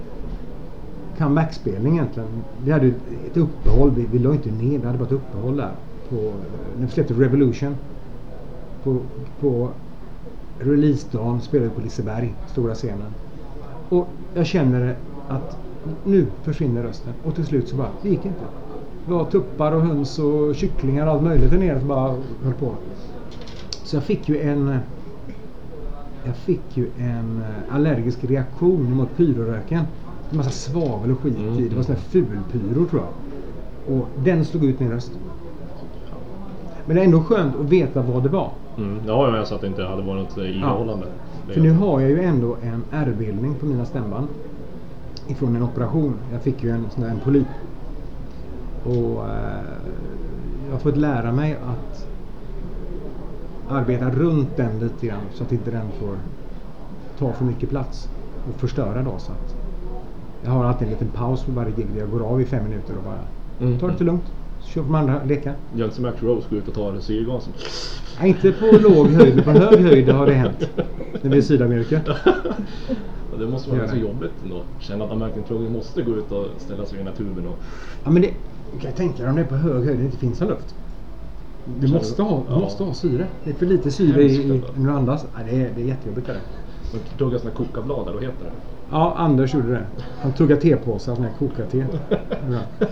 [1.18, 2.44] comeback-spelning egentligen.
[2.64, 3.92] Vi hade ett uppehåll.
[3.96, 4.80] Vi, vi la inte ner.
[4.80, 5.72] Vi hade bara ett uppehåll där.
[6.10, 6.34] På,
[6.78, 7.76] när vi släppte Revolution.
[8.84, 8.98] På,
[9.40, 9.70] på
[10.60, 13.14] releasedagen spelade vi på Liseberg, stora scenen.
[13.90, 14.96] Och jag känner
[15.28, 15.58] att
[16.04, 17.14] nu försvinner rösten.
[17.24, 18.44] Och till slut så bara, det gick inte.
[19.06, 22.54] Det var tuppar och höns och kycklingar och allt möjligt där nere som bara höll
[22.54, 22.74] på.
[23.84, 24.80] Så jag fick ju en
[26.26, 29.84] jag fick ju en eh, allergisk reaktion mot pyroröken.
[30.32, 31.70] En massa svavel och skit i.
[31.70, 33.96] Det var sån här fulpyro tror jag.
[33.96, 35.12] Och den slog ut min röst.
[36.86, 38.52] Men det är ändå skönt att veta vad det var.
[38.78, 39.00] Mm.
[39.08, 41.06] Ja, jag sa att det inte hade varit något eh, ihållande.
[41.48, 44.28] Det För nu har jag ju ändå en ärrbildning på mina stämband.
[45.30, 46.14] Ifrån en operation.
[46.32, 47.48] Jag fick ju en sån där en polyp.
[48.84, 49.64] Och eh,
[50.66, 52.08] jag har fått lära mig att
[53.70, 56.16] arbeta runt den lite grann så att inte den får
[57.20, 58.10] ta för mycket plats
[58.54, 59.16] och förstöra då.
[59.20, 59.56] Så att
[60.44, 62.64] jag har alltid en liten paus på varje gig där jag går av i fem
[62.64, 63.20] minuter och bara
[63.62, 63.80] Mm.
[63.80, 64.24] tar det lite lugnt.
[64.60, 65.54] Så kör de andra leka.
[65.76, 67.54] Gör som Max Rose, gå ut och ta syrgasen.
[68.20, 70.70] Nej, inte på låg höjd, men på hög höjd har det hänt.
[71.22, 72.02] När vi är i Sydamerika.
[73.40, 73.98] Och det måste vara det.
[73.98, 74.62] jobbigt ändå.
[74.80, 77.58] Känna att man verkligen tvungen måste gå ut och ställa sig vid naturen och...
[78.04, 78.34] Ja men det,
[78.74, 80.76] du kan tänka dig om det är på hög höjd det inte finns någon luft.
[81.80, 82.60] Du måste ha, du ja.
[82.60, 83.28] måste ha syre.
[83.44, 85.26] Det är för lite syre i, i, när du andas.
[85.38, 86.38] Ja, det, är, det är jättejobbigt det.
[86.94, 88.52] Man tuggar såna kokablad, eller vad heter det?
[88.92, 89.86] Ja, Anders gjorde det.
[90.22, 91.86] Han tuggade tepåsar, sån här kokar-te.
[92.52, 92.88] Ja.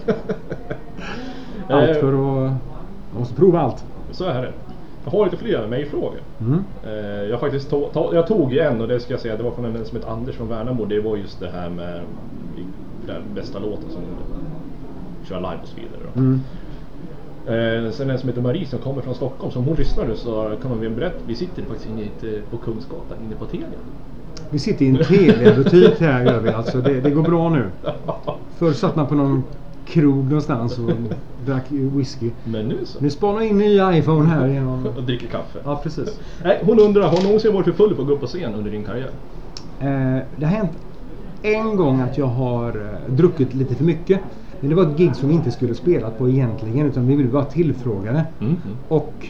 [1.75, 2.51] Allt för att...
[3.11, 3.85] Man måste prova allt.
[4.11, 4.53] Så är det.
[5.07, 6.19] Jag har lite fler mig-frågor.
[6.41, 6.63] Mm.
[6.83, 9.51] Eh, jag, faktiskt to- to- jag tog en och det ska jag säga, det var
[9.51, 10.85] från en som heter Anders från Värnamo.
[10.85, 12.01] Det var just det här med
[13.07, 14.01] den bästa låten som
[15.29, 16.01] kör live och så vidare.
[16.15, 16.39] Mm.
[17.85, 19.51] Eh, sen en som heter Marie som kommer från Stockholm.
[19.51, 21.19] Så om hon lyssnar nu så kan väl berätta.
[21.27, 23.67] Vi sitter faktiskt inne i eh, på Kungsgatan inne på Telia.
[24.49, 26.77] Vi sitter i en Telia-butik här gör vi alltså.
[26.77, 27.63] Det, det går bra nu.
[28.57, 29.43] Förr satt man på någon
[29.88, 30.91] krog någonstans och
[31.45, 32.31] drack whisky.
[32.43, 32.99] Men nu så.
[33.01, 34.85] Nu spanar in nya iPhone här genom...
[34.97, 35.59] Och dricker kaffe.
[35.63, 36.19] Ja, precis.
[36.43, 38.71] Nej, hon undrar, har någonsin varit för full för att gå upp på scen under
[38.71, 39.09] din karriär?
[39.79, 40.71] Eh, det har hänt
[41.41, 44.19] en gång att jag har eh, druckit lite för mycket.
[44.59, 47.31] Men det var ett gig som vi inte skulle spelat på egentligen utan vi blev
[47.31, 48.25] bara tillfrågade.
[48.39, 48.55] Mm.
[48.88, 49.27] Och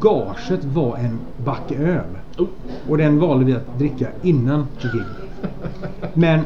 [0.00, 2.18] gaget var en back öl.
[2.38, 2.46] Oh.
[2.88, 5.04] Och den valde vi att dricka innan gig.
[6.14, 6.40] Men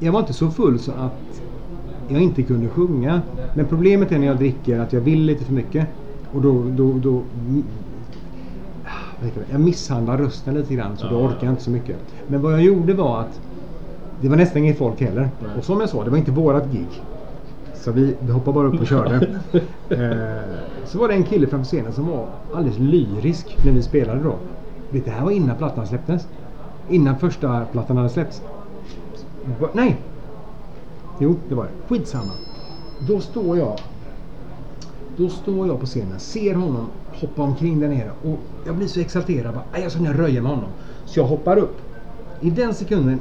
[0.00, 1.42] jag var inte så full så att
[2.08, 3.20] jag inte kunde sjunga.
[3.54, 5.86] Men problemet är när jag dricker att jag vill lite för mycket.
[6.32, 7.64] Och då, då, då mm,
[9.20, 9.32] det?
[9.50, 11.18] jag misshandlar rösten lite grann så då Ja.
[11.26, 11.96] orkar jag inte så mycket.
[12.26, 13.40] Men vad jag gjorde var att
[14.20, 15.28] det var nästan inget folk heller.
[15.40, 15.50] Nej.
[15.58, 17.02] Och som jag sa, det var inte vårat gig.
[17.74, 19.14] Så vi, vi hoppade bara upp och körde.
[19.88, 24.22] eh, så var det en kille framför scenen som var alldeles lyrisk när vi spelade
[24.22, 24.34] då.
[24.90, 26.26] Vet, Det här var innan plattan släpptes.
[26.88, 28.42] Innan första plattan hade släppts.
[29.72, 29.96] Nej!
[31.18, 31.70] Jo, det var det.
[31.88, 32.32] Skitsamma.
[33.08, 33.80] Då står jag
[35.16, 36.86] då står jag på scenen, ser honom
[37.20, 39.54] hoppa omkring där nere och jag blir så exalterad.
[39.54, 40.68] Bara, jag ska ner och röja med honom.
[41.06, 41.76] Så jag hoppar upp.
[42.40, 43.20] I den sekunden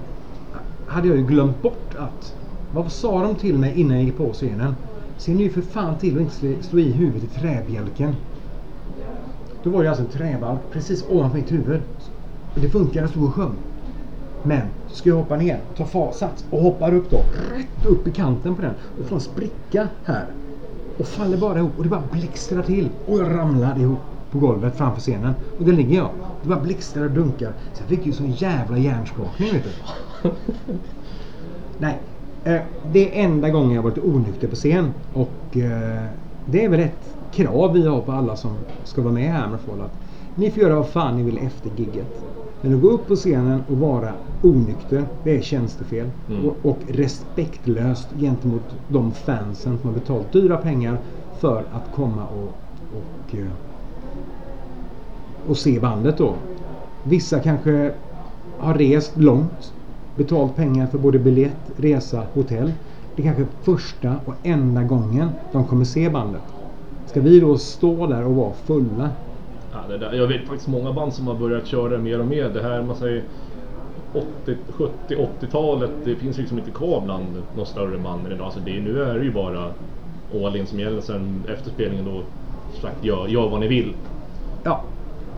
[0.88, 2.34] hade jag ju glömt bort att...
[2.74, 4.76] Vad sa de till mig innan jag gick på scenen?
[5.18, 8.16] Se nu för fan till att inte slå, i huvudet i träbjälken.
[9.64, 11.82] Då var det alltså en träbalk precis ovanför mitt huvud.
[12.56, 13.56] Och det funkade, jag stod och sjöng.
[14.46, 17.18] Men så ska jag hoppa ner, ta fa- sats och hoppar upp då.
[17.58, 18.74] Rätt upp i kanten på den.
[19.00, 20.26] Och får en spricka här.
[20.98, 22.90] Och faller bara ihop och det bara blixtrar till.
[23.08, 24.00] Och jag ramlar ihop
[24.32, 25.34] på golvet framför scenen.
[25.60, 26.10] Och där ligger jag.
[26.42, 27.54] Det bara blixtrar och dunkar.
[27.74, 30.30] Så jag fick ju sån jävla hjärnskakning vet du.
[31.78, 32.00] Nej.
[32.44, 34.94] Eh, det är enda gången jag varit onykter på scen.
[35.14, 36.04] Och eh,
[36.46, 38.52] det är väl ett krav vi har på alla som
[38.84, 39.82] ska vara med i Hammerfall.
[39.82, 40.00] Att
[40.36, 42.24] ni får göra vad fan ni vill efter gigget.
[42.66, 46.10] Men att gå upp på scenen och vara onykter, det är tjänstefel.
[46.30, 46.46] Mm.
[46.46, 50.98] Och, och respektlöst gentemot de fansen som har betalt dyra pengar
[51.40, 52.54] för att komma och,
[52.98, 53.46] och, eh,
[55.50, 56.34] och se bandet då.
[57.04, 57.92] Vissa kanske
[58.58, 59.74] har rest långt,
[60.16, 62.72] betalt pengar för både biljett, resa, hotell.
[63.16, 66.44] Det är kanske första och enda gången de kommer se bandet.
[67.08, 69.10] Ska vi då stå där och vara fulla?
[69.90, 72.50] Det där, jag vet faktiskt många band som har börjat köra mer och mer.
[72.50, 73.24] Det här man säger
[74.14, 75.92] 80, 70, 80-talet.
[76.04, 78.46] Det finns liksom inte kvar bland några större band idag.
[78.46, 79.72] Alltså det, nu är det ju bara
[80.34, 81.02] all in som gäller.
[81.02, 82.22] Sen efter spelningen då
[82.82, 83.94] sagt gör, gör vad ni vill.
[84.64, 84.84] Ja,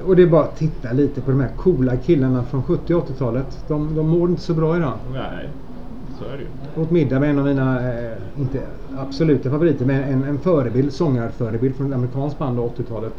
[0.06, 3.08] och det är bara att titta lite på de här coola killarna från 70 och
[3.08, 3.64] 80-talet.
[3.68, 4.94] De, de mår inte så bra idag.
[5.14, 5.50] Nej,
[6.20, 6.82] så är det ju.
[6.82, 8.62] åt middag med en av mina, eh, inte
[8.98, 13.14] absoluta favoriter, men en, en förebild, sångarförebild från ett amerikanskt band av 80-talet.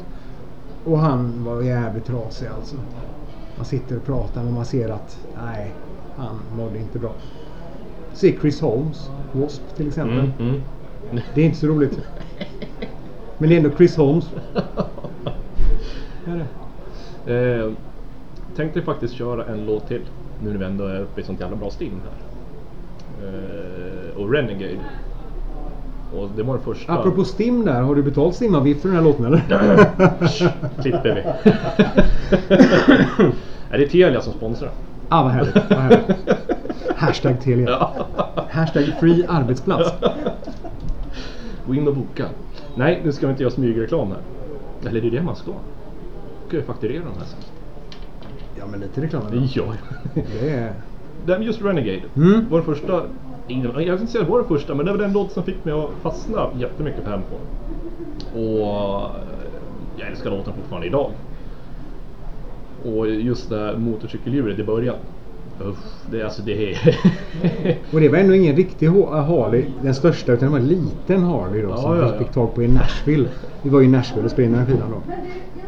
[0.89, 2.77] Och han var jävligt trasig alltså.
[3.57, 5.73] Man sitter och pratar och man ser att, nej,
[6.17, 7.13] han mådde inte bra.
[8.13, 9.77] Se Chris Holmes, W.A.S.P.
[9.77, 10.19] till exempel.
[10.19, 10.61] Mm, mm.
[11.35, 11.99] Det är inte så roligt.
[13.39, 14.31] Men det är ändå Chris Holmes.
[17.27, 17.73] Eh,
[18.57, 20.03] tänkte faktiskt köra en låt till.
[20.43, 22.19] Nu när vi ändå är uppe i sånt jävla bra stim här.
[23.29, 24.79] Eh, och Renegade.
[26.17, 26.93] Och det var den första.
[26.93, 29.39] Apropå Stim där, har du betalt Stimavgift för den här låten eller?
[30.83, 31.23] klipper vi.
[33.71, 34.71] Nej, det är Telia som sponsrar.
[35.09, 35.55] ah, vad härligt.
[35.55, 36.17] Vad härligt.
[36.97, 37.71] Hashtag Telia.
[37.71, 38.07] Ja.
[38.51, 39.91] Hashtag free arbetsplats.
[41.67, 42.25] Gå in och boka.
[42.75, 44.21] Nej, nu ska vi inte göra smygreklam här.
[44.91, 45.53] Eller det är det man ska.
[46.49, 47.39] Ska jag fakturera de här sen?
[48.59, 49.23] Ja, men lite reklam.
[49.55, 49.63] Ja.
[50.41, 50.73] Det är...
[51.27, 52.45] Den just Renegade Mm.
[52.51, 53.03] var den första,
[53.49, 55.65] jag vill inte säga det var den första, men det var den låt som fick
[55.65, 57.39] mig att fastna jättemycket på Hamilton.
[58.35, 58.67] Och
[59.05, 59.11] eh,
[59.97, 61.11] jag älskar låten fortfarande idag.
[62.85, 64.97] Och just det här motorcykelhjulet i början.
[65.65, 65.77] Uff,
[66.11, 66.97] det, alltså det är...
[67.93, 71.23] Och det var ändå ingen riktig H- Harley, den största, utan det var en liten
[71.25, 72.19] Harley då Ja, som ja, ja.
[72.19, 73.29] fick tag på i Nashville.
[73.63, 75.13] Vi var i Nashville och spelade den här skivan då.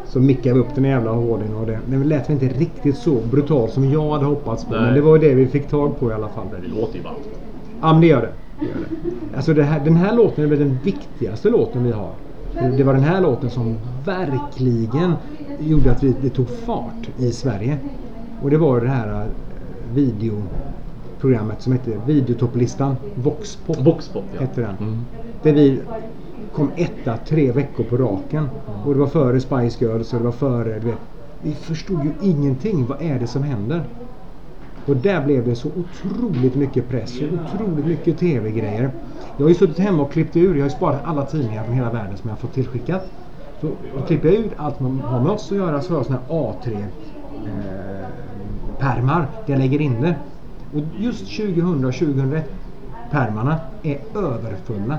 [0.07, 3.11] Så mickade vi upp den jävla Harleyn och det, den lät väl inte riktigt så
[3.31, 4.71] brutal som jag hade hoppats på.
[4.71, 4.81] Nej.
[4.81, 6.45] Men det var ju det vi fick tag på i alla fall.
[6.61, 7.29] det låter ju ballt.
[7.81, 8.33] Ja men det gör det.
[8.59, 9.35] det, gör det.
[9.35, 12.11] Alltså det här, den här låten är väl den viktigaste låten vi har.
[12.77, 15.13] Det- var den här låten som verkligen
[15.59, 17.77] gjorde att vi, det tog fart i Sverige.
[18.41, 19.27] Och det var det här eh,
[19.93, 22.95] videoprogrammet som hette Videotopplistan.
[23.15, 24.41] Voxpop Voxpop ja.
[24.41, 24.75] hette den.
[24.79, 25.05] Mm.
[25.43, 25.79] Där vi
[26.53, 28.49] kom etta tre veckor på raken.
[28.85, 30.97] Och det var före Spice Girls och det var före, vet.
[31.43, 32.85] Vi förstod ju ingenting.
[32.85, 33.83] Vad är det som händer?
[34.85, 38.91] Och där blev det så otroligt mycket press och otroligt mycket tv-grejer.
[39.37, 40.55] Jag har ju suttit hemma och klippt ur.
[40.55, 43.07] Jag har ju sparat alla tidningar från hela världen som jag har fått tillskickat.
[43.61, 43.67] Så
[43.97, 45.81] då klipper jag ut allt som har med oss att göra.
[45.81, 48.05] Så har jag såna här A3 eh,
[48.79, 50.15] pärmar där jag lägger in det.
[50.73, 52.51] Och just 2000 och 2001
[53.11, 54.97] pärmarna är överfulla.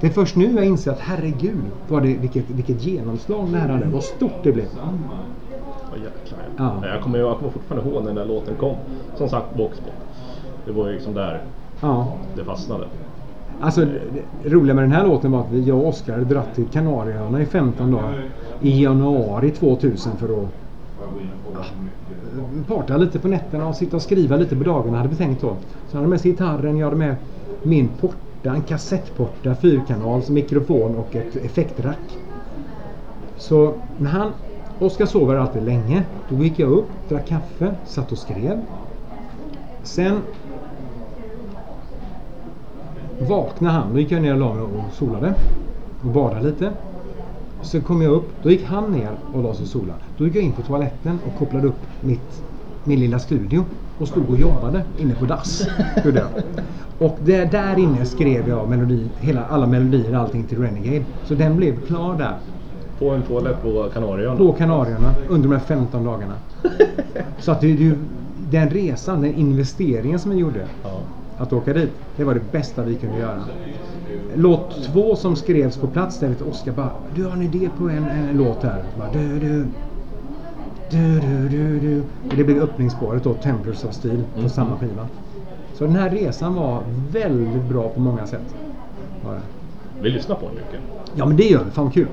[0.00, 3.68] Det är först nu jag inser att herregud vad det, vilket, vilket genomslag det här
[3.68, 3.86] hade.
[3.86, 4.66] Vad stort det blev
[5.98, 6.86] jäklar Ja.
[6.86, 8.76] Jag kommer, jag kommer fortfarande ihåg när den där låten kom.
[9.16, 9.92] Som sagt, Boxpop.
[10.66, 11.42] Det var ju liksom där
[11.80, 12.06] Ja.
[12.36, 12.84] det fastnade.
[13.60, 13.80] Alltså
[14.42, 17.42] det roliga med den här låten var att jag och Oskar hade dratt till Kanarieöarna
[17.42, 18.24] i 15 dagar.
[18.60, 20.48] I januari 2000 för att
[21.54, 21.64] ja,
[22.68, 25.48] parta lite på nätterna och sitta och skriva lite på dagarna hade vi tänkt då.
[25.48, 25.56] Så
[25.90, 27.16] jag hade med sig gitarren, jag hade med
[27.62, 32.18] min porta, en kassettporta, fyrkanals, mikrofon och ett effektrack.
[33.36, 34.32] Så när han,
[34.80, 36.02] Oskar sover alltid länge.
[36.28, 38.60] Då gick jag upp, drack kaffe, satt och skrev.
[39.82, 40.20] Sen
[43.28, 43.92] vaknade han.
[43.92, 45.34] Då gick jag ner och la mig och solade.
[46.02, 46.72] Och badade lite.
[47.62, 48.30] Sen kom jag upp.
[48.42, 50.00] Då gick han ner och la sig och solade.
[50.16, 52.42] Då gick jag in på toaletten och kopplade upp mitt,
[52.84, 53.64] min lilla studio.
[53.98, 55.68] Och stod och jobbade inne på dass.
[56.04, 56.42] Gjorde jag.
[56.98, 61.04] Och där, där inne skrev jag melodi, hela, alla melodier och allting till Renegade.
[61.24, 62.38] Så den blev klar där.
[62.98, 64.38] På en toalett på Kanarieöarna.
[64.38, 66.34] På Kanarierna under de här 15 dagarna.
[67.38, 67.94] Så att det, det,
[68.50, 70.66] den resan, den investeringen som vi gjorde.
[70.82, 71.00] Ja.
[71.38, 73.40] Att åka dit, det var det bästa vi kunde göra.
[74.34, 78.04] Låt två som skrevs på plats där Oskar bara Du har en idé på en,
[78.08, 78.82] en, låt här.
[78.98, 79.66] Bara, du, du,
[80.90, 82.00] du, du, du, du.
[82.00, 84.50] Och det blev öppningsspåret då, Templars of Steel, på Mm.
[84.50, 85.06] samma skiva.
[85.74, 86.80] Så den här resan var
[87.12, 88.54] väldigt bra på många sätt.
[89.24, 89.40] Var det.
[90.02, 90.80] Vi lyssnar på den mycket.
[91.14, 92.06] Ja men det gör vi, fan kul.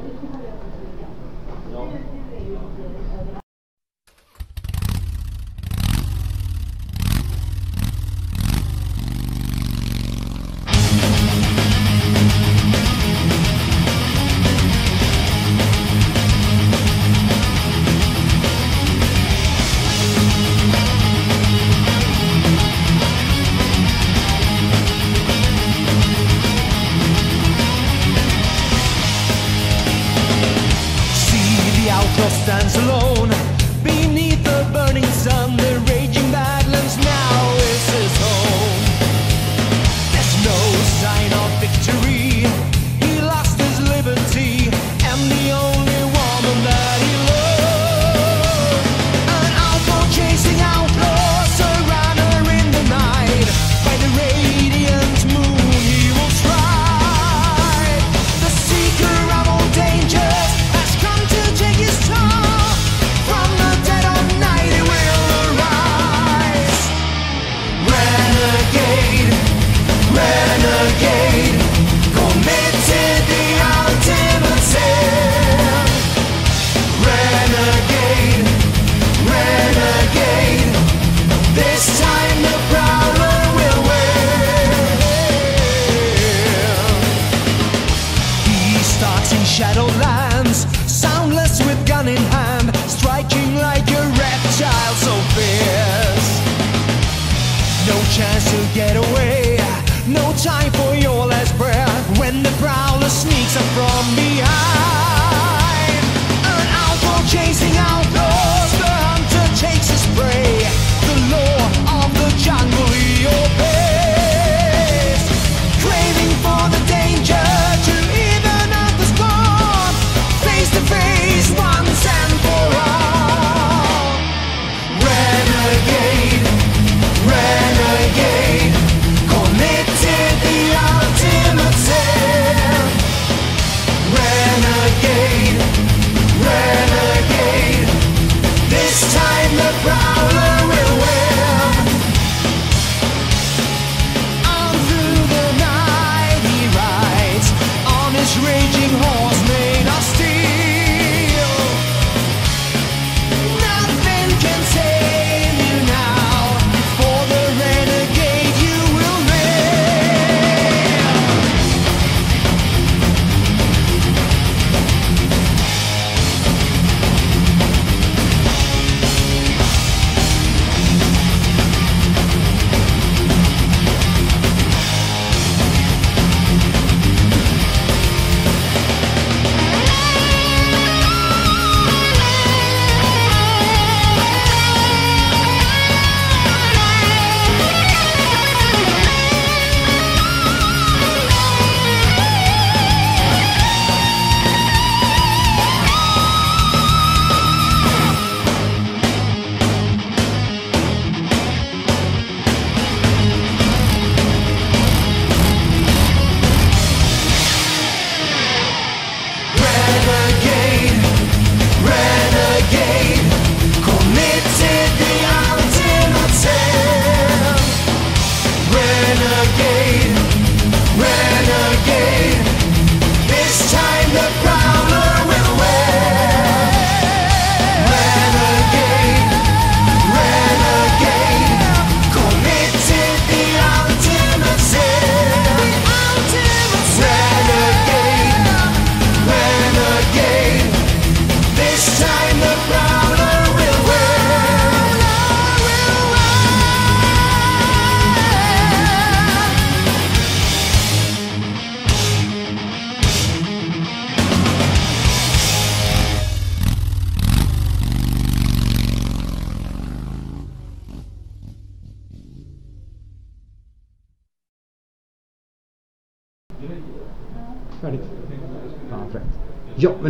[32.16, 32.85] just dance.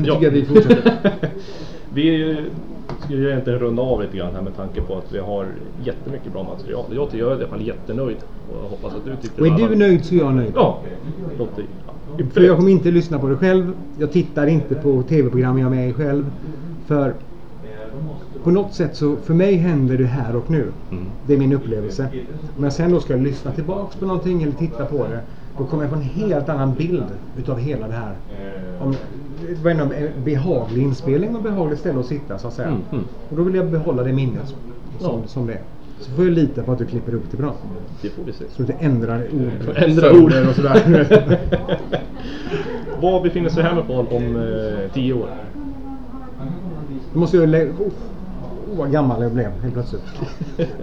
[0.05, 0.15] Det Ja.
[0.15, 0.93] tycker jag vi fortsätter.
[1.93, 2.37] vi
[2.99, 5.47] ska ju egentligen runda av lite grann här med tanke på att vi har
[5.83, 6.85] jättemycket bra material.
[6.95, 8.17] Jag, är i alla fall jättenöjd
[8.49, 10.51] och hoppas att du tycker Och är du nöjd så är jag nöjd.
[10.55, 10.81] Ja,
[11.37, 11.65] låter
[12.17, 12.23] ja.
[12.33, 13.71] För jag kommer inte lyssna på det själv.
[13.97, 16.31] Jag tittar inte på tv-program jag är med i själv.
[16.87, 17.13] För
[18.43, 20.71] på något sätt så, för mig händer det här och nu.
[20.91, 21.05] Mm.
[21.25, 22.07] Det är min upplevelse.
[22.57, 25.19] Om jag sen då ska lyssna tillbaks på någonting eller titta på det.
[25.57, 27.03] Då kommer jag få en helt annan bild
[27.37, 28.15] utav hela det här.
[28.81, 28.95] Om,
[29.49, 32.67] det var ändå en behaglig inspelning och behagligt ställe att sitta så att säga.
[32.67, 33.03] Mm, mm.
[33.29, 34.57] Och då vill jag behålla det minnet som,
[34.99, 35.27] Ja.
[35.27, 35.61] som det är.
[35.99, 37.53] Så får jag lita på att du klipper upp det bra.
[38.01, 38.43] Det får vi se.
[38.49, 39.75] Så du inte ändrar ord.
[39.75, 40.33] Ändra ord.
[40.49, 41.39] och sådär.
[43.01, 45.29] Vad befinner sig Hammerfall om eh, tio år?
[47.13, 47.71] Då måste jag lägga...
[47.71, 47.91] Oh,
[48.77, 50.03] vad gammal jag blev helt plötsligt.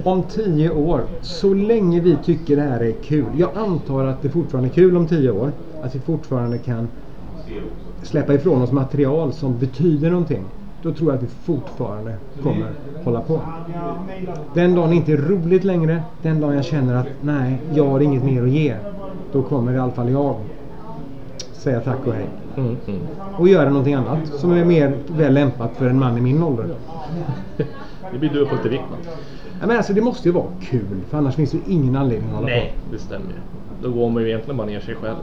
[0.04, 3.26] Om tio år, så länge vi tycker det här är kul.
[3.36, 5.52] Jag antar att det fortfarande är kul om tio år.
[5.82, 6.88] Att vi fortfarande kan
[8.02, 10.44] släppa ifrån oss material som betyder någonting.
[10.82, 12.72] Då tror jag att vi fortfarande kommer
[13.04, 13.40] hålla på.
[14.54, 18.00] Den dagen det inte är roligt längre, den dagen jag känner att nej, jag har
[18.00, 18.76] inget mer att ge.
[19.32, 20.36] Då kommer i alla fall jag
[21.52, 22.26] säga tack och hej
[22.56, 23.00] Mm, mm.
[23.38, 26.66] och göra någonting annat som är mer väl lämpat för en man i min ålder.
[28.12, 28.98] Det blir du och Putte Wickman.
[29.60, 32.28] Ja, men alltså det måste ju vara kul för annars finns det ju ingen anledning
[32.28, 33.38] att hålla Nej, det stämmer ju.
[33.82, 35.16] Då går man ju egentligen bara ner sig själv.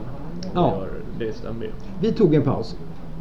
[0.54, 0.82] Ja.
[1.18, 1.70] Det, det stämmer ju.
[1.70, 1.76] på.
[2.00, 2.76] Vi tog en paus.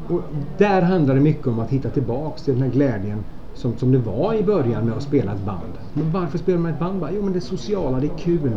[0.09, 0.22] Och
[0.57, 3.97] där handlar det mycket om att hitta tillbaks till den här glädjen som, som det
[3.97, 5.74] var i början med att spela ett band.
[5.93, 7.05] Men varför spelar man ett band?
[7.15, 8.51] Jo men det sociala, det är kul.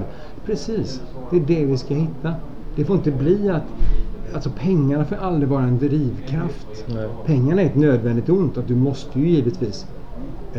[0.47, 1.01] Precis,
[1.31, 2.35] det är det vi ska hitta.
[2.77, 3.63] Det får inte bli att
[4.35, 6.85] Alltså pengarna får aldrig vara en drivkraft.
[6.87, 7.09] Nej.
[7.27, 8.59] Pengarna är ett nödvändigt ont.
[8.59, 9.87] Att du måste ju givetvis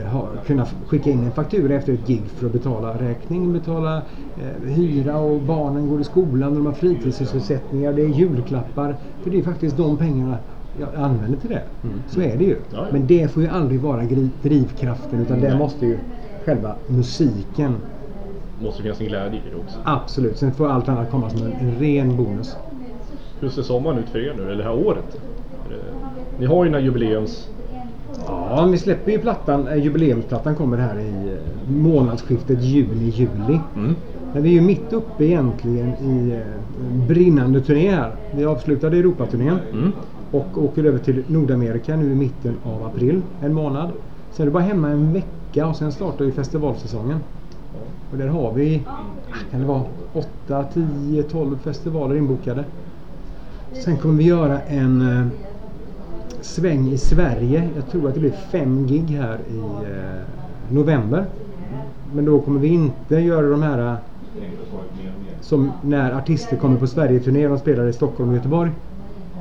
[0.01, 4.69] ha, kunna skicka in en faktura efter ett gig för att betala räkning, betala eh,
[4.73, 8.95] hyra och barnen går i skolan, de har fritidssysselsättningar, det är julklappar.
[9.23, 10.37] För det är faktiskt de pengarna
[10.79, 11.61] jag använder till det.
[12.09, 12.55] Så är det ju.
[12.71, 12.85] Ja.
[12.91, 14.03] Men det får ju aldrig vara
[14.41, 15.57] drivkraften utan det Nej.
[15.57, 15.97] måste ju
[16.45, 17.75] själva musiken.
[18.61, 19.77] måste finnas en glädje i det också.
[19.83, 20.37] Absolut.
[20.37, 22.55] Sen får allt annat komma som en, en ren bonus.
[23.39, 25.21] Hur ser sommaren ut för er nu, eller det här året?
[25.69, 27.49] Det- Ni har ju den här jubileums...
[28.27, 29.67] Ja, vi släpper ju plattan.
[29.67, 33.59] eh, Jubileumsplattan kommer här i eh, månadsskiftet juni-juli.
[33.75, 33.95] Mm.
[34.33, 38.11] Men vi är ju mitt uppe egentligen i eh, brinnande turné här.
[38.31, 39.91] Vi avslutade Europaturnén Mm.
[40.31, 43.21] och åker över till Nordamerika nu i mitten av april.
[43.41, 43.89] En månad.
[44.31, 47.19] Sen är det bara hemma en vecka och sen startar ju festivalsäsongen.
[48.11, 49.81] Och där har vi, ah, kan det vara
[50.13, 52.63] 8, 10, 12 festivaler inbokade.
[53.85, 55.29] Sen kommer vi göra en
[56.43, 57.69] sväng i Sverige.
[57.75, 60.21] Jag tror att det blir fem gig här i eh,
[60.69, 61.25] november.
[62.15, 63.95] Men då kommer vi inte göra de här eh,
[65.41, 68.71] som när artister kommer på Sverigeturné och spelar i Stockholm och Göteborg.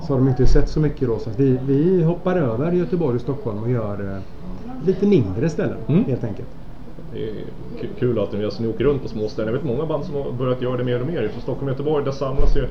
[0.07, 1.19] Så har de inte sett så mycket då.
[1.19, 6.05] Så vi, vi hoppar över Göteborg och Stockholm och gör eh, lite mindre ställen Mm.
[6.05, 6.49] helt enkelt.
[7.13, 7.33] Det är
[7.81, 9.53] ku- kul att ni, alltså, ni åker runt på småställen.
[9.55, 11.29] Jag vet många band som har börjat göra det mer och mer.
[11.29, 12.67] Från Stockholm och Göteborg, där samlas ju...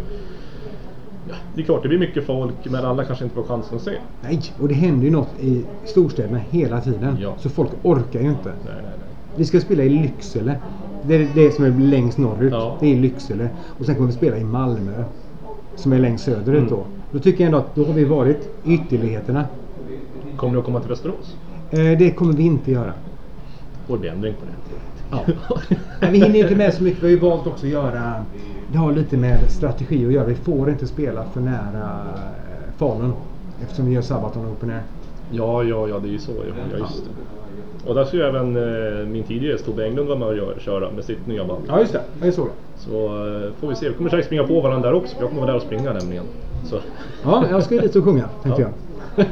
[1.29, 3.83] Ja, det är klart, det blir mycket folk, men alla kanske inte får chansen att
[3.83, 3.91] se.
[4.21, 7.17] Nej, och det händer ju något i storstäderna hela tiden.
[7.21, 7.33] Ja.
[7.39, 8.49] Så folk orkar ju inte.
[8.49, 9.07] Nej, nej, nej.
[9.35, 10.55] Vi ska spela i Lycksele.
[11.03, 12.51] Det är det som är längst norrut.
[12.53, 12.77] Ja.
[12.79, 13.49] Det är Lycksele.
[13.79, 15.03] Och sen kommer vi spela i Malmö.
[15.75, 16.69] Som är längst söderut Mm.
[16.69, 16.85] då.
[17.11, 19.45] Då tycker jag ändå att då har vi varit i ytterligheterna.
[20.37, 21.35] Kommer ni att komma till Västerås?
[21.71, 22.93] Eh, det kommer vi inte göra.
[23.87, 24.51] Får bli ändring på det.
[25.11, 25.25] Ja.
[26.11, 27.03] Vi hinner inte med så mycket.
[27.03, 28.25] Vi har ju valt också att göra...
[28.71, 30.25] Det har lite med strategi att göra.
[30.25, 33.13] Vi får inte spela för nära eh, Falun.
[33.63, 34.81] Eftersom vi gör Sabaton Open Air.
[35.31, 36.31] Ja, ja, ja, det är ju så.
[36.31, 37.89] Ja, ja just det.
[37.89, 40.91] Och där ska ju även eh, min tidigare Tobbe Englund vara med och göra, köra
[40.91, 41.61] med sitt nya band.
[41.67, 42.01] Ja, just det.
[42.23, 42.51] Jag såg det.
[42.89, 43.89] Så eh, får vi se.
[43.89, 45.15] Vi kommer säkert springa på varandra där också.
[45.19, 46.23] Jag kommer vara där och springa nämligen.
[46.65, 46.75] Så.
[47.23, 48.67] Ja, jag ska ju dit och sjunga, tänkte Ja.
[49.15, 49.25] jag.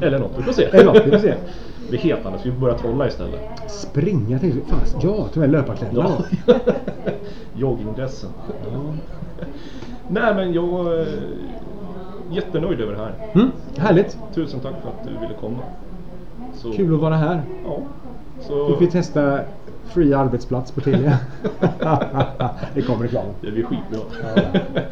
[0.06, 0.64] Eller något, vi får se.
[0.64, 1.34] Eller något, vi får se.
[1.90, 3.40] Det är helt annat, vi får börja trolla istället.
[3.66, 4.52] Springa jag.
[4.68, 6.10] Fan, ja, ta med löparkläderna
[6.46, 6.54] Ja.
[7.56, 8.30] Joggingdressen.
[10.08, 11.06] Nej men jag är
[12.30, 13.12] jättenöjd över det här.
[13.32, 14.18] Mm, härligt.
[14.34, 15.58] Tusen tack för att du ville komma.
[16.54, 17.42] Så, Kul att vara här.
[17.64, 17.78] Ja.
[18.40, 19.40] Så, Du fick testa
[19.84, 21.18] free arbetsplats på Telia.
[22.74, 23.24] det kommer reklam.
[23.40, 24.00] Det blir skitbra.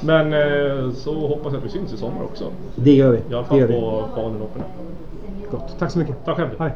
[0.00, 2.44] Men eh, så hoppas jag att vi syns i sommar också.
[2.76, 3.18] Det gör vi.
[3.18, 3.72] I alla fall vi.
[3.72, 4.62] på Falun Open.
[4.62, 4.88] Air.
[5.50, 5.78] Gott.
[5.78, 6.24] Tack så mycket.
[6.24, 6.50] Tack själv.
[6.58, 6.72] Hej.